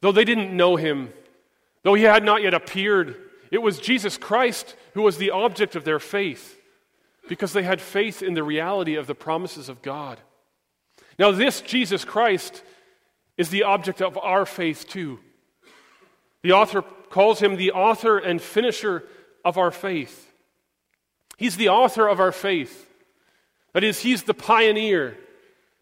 Though 0.00 0.12
they 0.12 0.24
didn't 0.24 0.56
know 0.56 0.76
him, 0.76 1.12
though 1.82 1.94
he 1.94 2.04
had 2.04 2.24
not 2.24 2.42
yet 2.42 2.54
appeared, 2.54 3.16
it 3.50 3.62
was 3.62 3.78
Jesus 3.78 4.16
Christ 4.18 4.74
who 4.94 5.02
was 5.02 5.18
the 5.18 5.30
object 5.30 5.76
of 5.76 5.84
their 5.84 5.98
faith 5.98 6.60
because 7.28 7.52
they 7.52 7.62
had 7.62 7.80
faith 7.80 8.22
in 8.22 8.34
the 8.34 8.42
reality 8.42 8.94
of 8.94 9.06
the 9.06 9.14
promises 9.14 9.68
of 9.68 9.82
God. 9.82 10.20
Now, 11.18 11.32
this 11.32 11.60
Jesus 11.60 12.04
Christ 12.04 12.62
is 13.36 13.50
the 13.50 13.64
object 13.64 14.02
of 14.02 14.18
our 14.18 14.46
faith 14.46 14.86
too. 14.88 15.18
The 16.42 16.52
author 16.52 16.82
calls 16.82 17.40
him 17.40 17.56
the 17.56 17.72
author 17.72 18.18
and 18.18 18.40
finisher 18.40 19.04
of 19.44 19.58
our 19.58 19.70
faith. 19.70 20.32
He's 21.36 21.56
the 21.56 21.68
author 21.68 22.06
of 22.06 22.20
our 22.20 22.32
faith. 22.32 22.88
That 23.72 23.84
is, 23.84 24.00
he's 24.00 24.22
the 24.22 24.34
pioneer, 24.34 25.16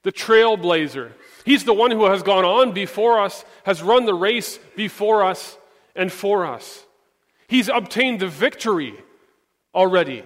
the 0.02 0.12
trailblazer. 0.12 1.12
He's 1.44 1.64
the 1.64 1.74
one 1.74 1.90
who 1.90 2.06
has 2.06 2.22
gone 2.22 2.44
on 2.44 2.72
before 2.72 3.20
us, 3.20 3.44
has 3.64 3.82
run 3.82 4.06
the 4.06 4.14
race 4.14 4.58
before 4.76 5.22
us 5.22 5.58
and 5.94 6.10
for 6.10 6.46
us. 6.46 6.84
He's 7.48 7.68
obtained 7.68 8.20
the 8.20 8.28
victory 8.28 8.94
already. 9.74 10.24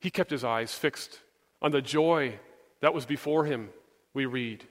He 0.00 0.10
kept 0.10 0.30
his 0.30 0.44
eyes 0.44 0.74
fixed 0.74 1.18
on 1.62 1.70
the 1.70 1.80
joy 1.80 2.38
that 2.80 2.92
was 2.92 3.06
before 3.06 3.46
him, 3.46 3.70
we 4.12 4.26
read. 4.26 4.62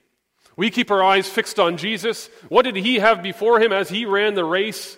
We 0.56 0.70
keep 0.70 0.92
our 0.92 1.02
eyes 1.02 1.28
fixed 1.28 1.58
on 1.58 1.76
Jesus. 1.76 2.30
What 2.48 2.62
did 2.62 2.76
he 2.76 3.00
have 3.00 3.22
before 3.22 3.60
him 3.60 3.72
as 3.72 3.88
he 3.88 4.04
ran 4.04 4.34
the 4.34 4.44
race? 4.44 4.96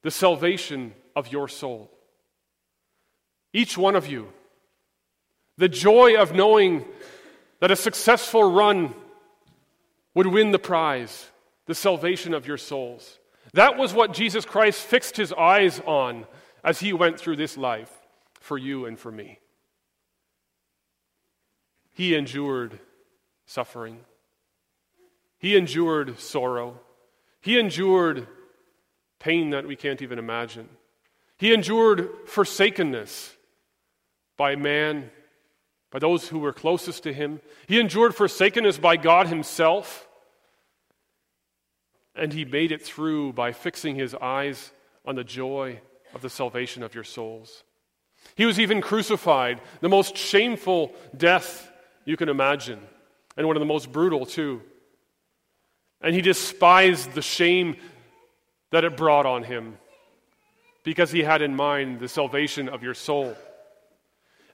The 0.00 0.10
salvation 0.10 0.94
of 1.14 1.30
your 1.30 1.48
soul. 1.48 1.90
Each 3.52 3.76
one 3.76 3.94
of 3.94 4.06
you. 4.06 4.32
The 5.58 5.68
joy 5.68 6.16
of 6.16 6.34
knowing 6.34 6.86
that 7.62 7.70
a 7.70 7.76
successful 7.76 8.50
run 8.50 8.92
would 10.14 10.26
win 10.26 10.50
the 10.50 10.58
prize, 10.58 11.30
the 11.66 11.76
salvation 11.76 12.34
of 12.34 12.44
your 12.44 12.58
souls. 12.58 13.20
That 13.54 13.78
was 13.78 13.94
what 13.94 14.12
Jesus 14.12 14.44
Christ 14.44 14.80
fixed 14.80 15.16
his 15.16 15.32
eyes 15.32 15.80
on 15.86 16.26
as 16.64 16.80
he 16.80 16.92
went 16.92 17.20
through 17.20 17.36
this 17.36 17.56
life 17.56 17.88
for 18.40 18.58
you 18.58 18.86
and 18.86 18.98
for 18.98 19.12
me. 19.12 19.38
He 21.92 22.16
endured 22.16 22.80
suffering. 23.46 24.00
He 25.38 25.56
endured 25.56 26.18
sorrow. 26.18 26.80
He 27.40 27.60
endured 27.60 28.26
pain 29.20 29.50
that 29.50 29.68
we 29.68 29.76
can't 29.76 30.02
even 30.02 30.18
imagine. 30.18 30.68
He 31.38 31.54
endured 31.54 32.10
forsakenness 32.26 33.36
by 34.36 34.56
man, 34.56 35.12
by 35.92 35.98
those 35.98 36.28
who 36.28 36.38
were 36.38 36.52
closest 36.52 37.02
to 37.04 37.12
him. 37.12 37.40
He 37.68 37.78
endured 37.78 38.14
forsakenness 38.14 38.78
by 38.78 38.96
God 38.96 39.28
himself. 39.28 40.08
And 42.16 42.32
he 42.32 42.44
made 42.44 42.72
it 42.72 42.82
through 42.82 43.34
by 43.34 43.52
fixing 43.52 43.94
his 43.94 44.14
eyes 44.14 44.72
on 45.04 45.14
the 45.14 45.24
joy 45.24 45.80
of 46.14 46.22
the 46.22 46.30
salvation 46.30 46.82
of 46.82 46.94
your 46.94 47.04
souls. 47.04 47.62
He 48.34 48.46
was 48.46 48.58
even 48.58 48.80
crucified, 48.80 49.60
the 49.80 49.88
most 49.88 50.16
shameful 50.16 50.94
death 51.16 51.70
you 52.04 52.16
can 52.16 52.28
imagine, 52.28 52.80
and 53.36 53.46
one 53.46 53.56
of 53.56 53.60
the 53.60 53.66
most 53.66 53.92
brutal, 53.92 54.26
too. 54.26 54.62
And 56.00 56.14
he 56.14 56.22
despised 56.22 57.12
the 57.12 57.22
shame 57.22 57.76
that 58.70 58.84
it 58.84 58.96
brought 58.96 59.26
on 59.26 59.42
him 59.42 59.78
because 60.84 61.10
he 61.10 61.22
had 61.22 61.42
in 61.42 61.54
mind 61.54 62.00
the 62.00 62.08
salvation 62.08 62.68
of 62.68 62.82
your 62.82 62.94
soul. 62.94 63.36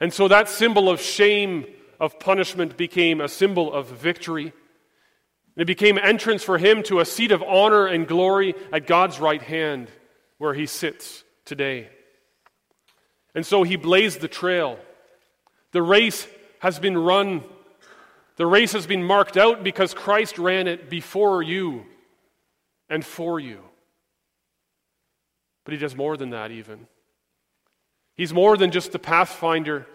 And 0.01 0.13
so 0.13 0.29
that 0.29 0.49
symbol 0.49 0.89
of 0.89 1.01
shame, 1.01 1.67
of 1.99 2.19
punishment, 2.21 2.77
became 2.77 3.21
a 3.21 3.29
symbol 3.29 3.73
of 3.73 3.89
victory. 3.89 4.53
It 5.57 5.67
became 5.67 5.99
entrance 5.99 6.45
for 6.45 6.59
him 6.59 6.83
to 6.85 7.01
a 7.01 7.05
seat 7.05 7.33
of 7.33 7.43
honor 7.43 7.87
and 7.87 8.07
glory 8.07 8.55
at 8.73 8.87
God's 8.87 9.19
right 9.19 9.43
hand 9.43 9.91
where 10.39 10.55
he 10.55 10.67
sits 10.67 11.25
today. 11.45 11.89
And 13.35 13.45
so 13.45 13.65
he 13.65 13.77
blazed 13.77 14.21
the 14.21 14.29
trail. 14.29 14.79
The 15.73 15.83
race 15.83 16.27
has 16.61 16.79
been 16.79 16.97
run 16.97 17.43
the 18.39 18.47
race 18.47 18.73
has 18.73 18.87
been 18.87 19.03
marked 19.03 19.37
out 19.37 19.65
because 19.65 19.93
Christ 19.93 20.39
ran 20.39 20.69
it 20.69 20.89
before 20.89 21.43
you 21.43 21.85
and 22.89 23.05
for 23.05 23.41
you. 23.41 23.59
But 25.65 25.75
he 25.75 25.79
does 25.79 25.97
more 25.97 26.17
than 26.17 26.31
that, 26.31 26.53
even. 26.53 26.87
He's 28.19 28.35
more 28.35 28.57
than 28.57 28.73
just 28.73 28.91
the 28.91 28.99
pathfinder, 28.99 29.87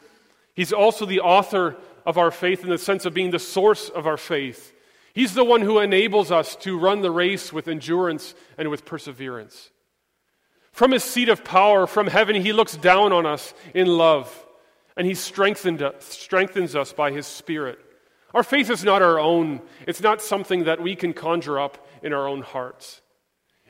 he's 0.56 0.74
also 0.74 1.06
the 1.06 1.20
author 1.20 1.76
of 2.06 2.18
our 2.18 2.32
faith 2.32 2.64
in 2.64 2.70
the 2.70 2.78
sense 2.78 3.06
of 3.06 3.14
being 3.14 3.32
the 3.32 3.38
source 3.38 3.90
of 3.90 4.08
our 4.08 4.18
faith. 4.18 4.74
He's 5.14 5.36
the 5.36 5.44
one 5.44 5.62
who 5.62 5.80
enables 5.80 6.32
us 6.32 6.56
to 6.58 6.80
run 6.80 7.02
the 7.02 7.12
race 7.12 7.54
with 7.54 7.68
endurance 7.68 8.34
and 8.58 8.70
with 8.70 8.86
perseverance. 8.86 9.70
From 10.72 10.92
his 10.92 11.04
seat 11.04 11.30
of 11.30 11.44
power, 11.44 11.86
from 11.86 12.08
heaven, 12.08 12.42
he 12.42 12.54
looks 12.54 12.76
down 12.76 13.12
on 13.12 13.26
us 13.26 13.54
in 13.76 13.88
love, 13.88 14.34
and 14.98 15.06
he 15.06 15.14
strengthens 15.14 15.82
us 15.82 16.94
by 16.94 17.12
his 17.12 17.28
Spirit. 17.28 17.78
Our 18.34 18.44
faith 18.44 18.70
is 18.70 18.84
not 18.84 19.02
our 19.02 19.20
own, 19.20 19.62
it's 19.86 20.02
not 20.02 20.22
something 20.22 20.64
that 20.64 20.82
we 20.82 20.96
can 20.96 21.14
conjure 21.14 21.60
up 21.60 21.86
in 22.02 22.14
our 22.14 22.28
own 22.28 22.42
hearts. 22.42 23.02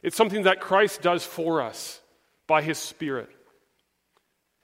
It's 0.03 0.15
something 0.15 0.43
that 0.43 0.61
Christ 0.61 1.01
does 1.01 1.25
for 1.25 1.61
us 1.61 1.99
by 2.47 2.61
his 2.61 2.77
Spirit. 2.77 3.29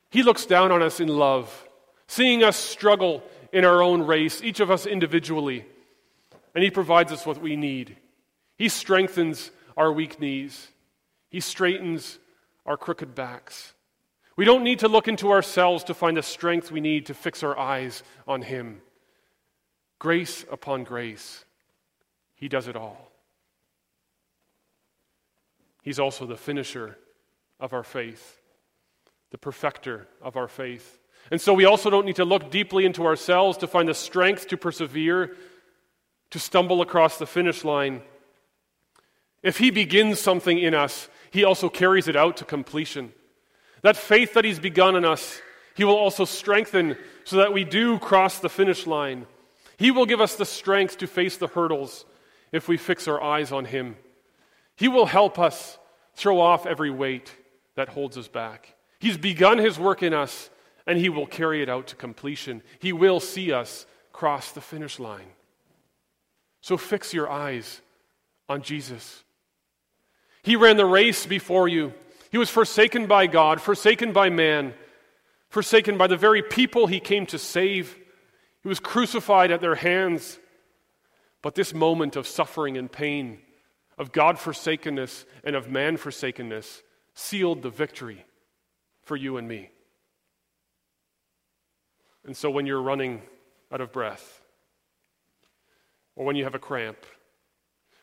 He 0.10 0.24
looks 0.24 0.46
down 0.46 0.72
on 0.72 0.82
us 0.82 1.00
in 1.00 1.08
love, 1.08 1.68
seeing 2.08 2.44
us 2.44 2.58
struggle 2.58 3.24
in 3.52 3.66
our 3.66 3.82
own 3.82 4.04
race, 4.04 4.42
each 4.44 4.60
of 4.60 4.72
us 4.72 4.86
individually, 4.86 5.66
and 6.56 6.64
he 6.64 6.72
provides 6.72 7.12
us 7.12 7.26
what 7.26 7.42
we 7.42 7.56
need. 7.56 7.98
He 8.58 8.70
strengthens 8.70 9.52
our 9.78 9.92
weak 9.92 10.20
knees, 10.20 10.70
he 11.30 11.40
straightens 11.40 12.20
our 12.66 12.78
crooked 12.78 13.16
backs. 13.16 13.74
We 14.36 14.46
don't 14.46 14.64
need 14.64 14.80
to 14.80 14.88
look 14.88 15.08
into 15.10 15.32
ourselves 15.32 15.84
to 15.86 15.94
find 15.94 16.16
the 16.16 16.24
strength 16.24 16.72
we 16.72 16.80
need 16.80 17.08
to 17.08 17.14
fix 17.14 17.44
our 17.44 17.58
eyes 17.60 18.04
on 18.26 18.42
him. 18.42 18.82
Grace 20.00 20.46
upon 20.50 20.86
grace. 20.86 21.44
He 22.36 22.48
does 22.48 22.70
it 22.70 22.78
all. 22.78 23.12
He's 25.82 26.00
also 26.00 26.26
the 26.26 26.38
finisher 26.38 26.98
of 27.60 27.74
our 27.74 27.84
faith, 27.84 28.39
the 29.32 29.38
perfecter 29.38 30.08
of 30.22 30.36
our 30.36 30.48
faith. 30.48 31.00
And 31.32 31.40
so 31.40 31.54
we 31.54 31.66
also 31.66 31.90
don't 31.90 32.06
need 32.06 32.16
to 32.16 32.26
look 32.26 32.50
deeply 32.50 32.86
into 32.86 33.06
ourselves 33.06 33.58
to 33.60 33.68
find 33.68 33.88
the 33.88 33.94
strength 33.94 34.48
to 34.48 34.58
persevere, 34.58 35.36
to 36.32 36.40
stumble 36.40 36.82
across 36.82 37.18
the 37.18 37.28
finish 37.28 37.64
line. 37.64 38.02
If 39.44 39.58
He 39.58 39.72
begins 39.72 40.20
something 40.20 40.58
in 40.58 40.74
us, 40.74 41.10
He 41.32 41.44
also 41.44 41.70
carries 41.70 42.08
it 42.08 42.16
out 42.16 42.38
to 42.38 42.46
completion. 42.46 43.14
That 43.82 43.98
faith 43.98 44.34
that 44.34 44.46
He's 44.46 44.60
begun 44.60 44.96
in 44.96 45.06
us, 45.06 45.42
He 45.76 45.84
will 45.84 45.96
also 45.96 46.26
strengthen 46.26 46.98
so 47.24 47.38
that 47.38 47.54
we 47.54 47.64
do 47.64 48.00
cross 48.00 48.40
the 48.40 48.50
finish 48.50 48.88
line. 48.88 49.28
He 49.78 49.92
will 49.92 50.06
give 50.06 50.20
us 50.20 50.36
the 50.36 50.46
strength 50.46 50.98
to 50.98 51.08
face 51.08 51.38
the 51.38 51.48
hurdles 51.48 52.06
if 52.52 52.68
we 52.68 52.78
fix 52.78 53.08
our 53.08 53.22
eyes 53.22 53.52
on 53.52 53.66
Him. 53.66 53.96
He 54.76 54.88
will 54.88 55.06
help 55.06 55.38
us 55.38 55.78
throw 56.16 56.40
off 56.40 56.66
every 56.66 56.90
weight 56.90 57.34
that 57.76 57.90
holds 57.90 58.18
us 58.18 58.28
back. 58.28 58.76
He's 59.00 59.18
begun 59.18 59.58
His 59.58 59.80
work 59.80 60.04
in 60.04 60.14
us, 60.14 60.50
and 60.86 60.98
He 60.98 61.10
will 61.10 61.26
carry 61.26 61.62
it 61.62 61.70
out 61.70 61.88
to 61.88 61.96
completion. 61.96 62.62
He 62.80 62.94
will 62.94 63.20
see 63.20 63.52
us 63.52 63.86
cross 64.12 64.52
the 64.52 64.62
finish 64.62 65.00
line. 65.00 65.28
So 66.62 66.78
fix 66.78 67.14
your 67.14 67.30
eyes 67.30 67.82
on 68.50 68.62
Jesus. 68.62 69.24
He 70.44 70.56
ran 70.56 70.78
the 70.78 70.86
race 70.86 71.26
before 71.26 71.68
you. 71.68 71.94
He 72.32 72.38
was 72.38 72.50
forsaken 72.50 73.08
by 73.08 73.28
God, 73.28 73.62
forsaken 73.62 74.12
by 74.12 74.30
man, 74.30 74.74
forsaken 75.50 75.98
by 75.98 76.08
the 76.08 76.18
very 76.18 76.44
people 76.44 76.88
he 76.88 77.00
came 77.00 77.26
to 77.28 77.40
save. 77.40 77.98
He 78.62 78.68
was 78.68 78.80
crucified 78.80 79.52
at 79.52 79.62
their 79.62 79.76
hands. 79.76 80.38
But 81.42 81.56
this 81.56 81.74
moment 81.74 82.18
of 82.18 82.28
suffering 82.28 82.78
and 82.78 82.92
pain, 82.92 83.40
of 83.98 84.12
God 84.12 84.38
forsakenness 84.38 85.26
and 85.44 85.56
of 85.56 85.70
man 85.70 85.96
forsakenness, 85.96 86.84
sealed 87.14 87.62
the 87.62 87.70
victory 87.70 88.26
for 89.10 89.18
you 89.18 89.38
and 89.38 89.48
me. 89.48 89.72
And 92.24 92.38
so 92.38 92.52
when 92.52 92.68
you're 92.68 92.80
running 92.80 93.24
out 93.72 93.82
of 93.82 93.92
breath, 93.92 94.40
or 96.16 96.26
when 96.26 96.36
you 96.36 96.44
have 96.44 96.54
a 96.54 96.60
cramp, 96.60 97.08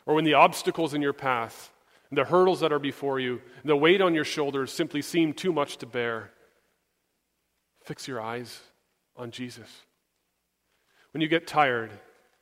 or 0.05 0.17
when 0.17 0.25
the 0.25 0.35
obstacles 0.35 0.95
in 0.95 1.03
your 1.03 1.13
path, 1.13 1.71
the 2.11 2.25
hurdles 2.25 2.59
that 2.59 2.73
are 2.73 2.81
before 2.81 3.21
you, 3.21 3.41
the 3.65 3.77
weight 3.77 4.01
on 4.01 4.15
your 4.15 4.25
shoulders 4.25 4.73
simply 4.73 5.01
seem 5.01 5.33
too 5.33 5.53
much 5.53 5.77
to 5.77 5.87
bear, 5.87 6.33
fix 7.85 8.09
your 8.09 8.21
eyes 8.21 8.61
on 9.17 9.31
Jesus. 9.31 9.69
When 11.13 11.21
you 11.21 11.29
get 11.29 11.47
tired 11.47 11.93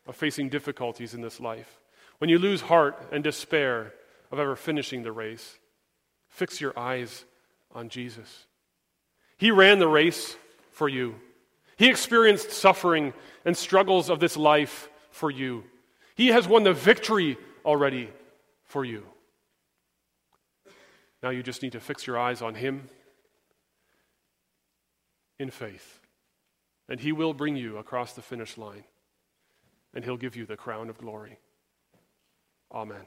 of 0.06 0.16
facing 0.16 0.48
difficulties 0.48 1.12
in 1.12 1.20
this 1.20 1.38
life, 1.38 1.80
when 2.16 2.30
you 2.30 2.38
lose 2.38 2.62
heart 2.62 3.10
and 3.12 3.22
despair 3.22 3.92
of 4.32 4.38
ever 4.38 4.56
finishing 4.56 5.02
the 5.02 5.12
race, 5.12 5.58
fix 6.30 6.62
your 6.62 6.72
eyes 6.78 7.26
on 7.74 7.90
Jesus. 7.90 8.46
He 9.36 9.50
ran 9.50 9.78
the 9.78 9.88
race 9.88 10.36
for 10.70 10.88
you. 10.88 11.16
He 11.76 11.88
experienced 11.88 12.50
suffering 12.50 13.12
and 13.44 13.56
struggles 13.56 14.08
of 14.10 14.20
this 14.20 14.36
life 14.36 14.88
for 15.10 15.30
you. 15.30 15.64
He 16.14 16.28
has 16.28 16.46
won 16.46 16.62
the 16.62 16.72
victory 16.72 17.36
already 17.64 18.10
for 18.64 18.84
you. 18.84 19.04
Now 21.22 21.30
you 21.30 21.42
just 21.42 21.62
need 21.62 21.72
to 21.72 21.80
fix 21.80 22.06
your 22.06 22.18
eyes 22.18 22.42
on 22.42 22.54
Him 22.54 22.88
in 25.38 25.50
faith, 25.50 26.00
and 26.88 27.00
He 27.00 27.12
will 27.12 27.34
bring 27.34 27.56
you 27.56 27.78
across 27.78 28.12
the 28.12 28.22
finish 28.22 28.58
line, 28.58 28.84
and 29.94 30.04
He'll 30.04 30.16
give 30.16 30.36
you 30.36 30.46
the 30.46 30.56
crown 30.56 30.90
of 30.90 30.98
glory. 30.98 31.38
Amen. 32.72 33.06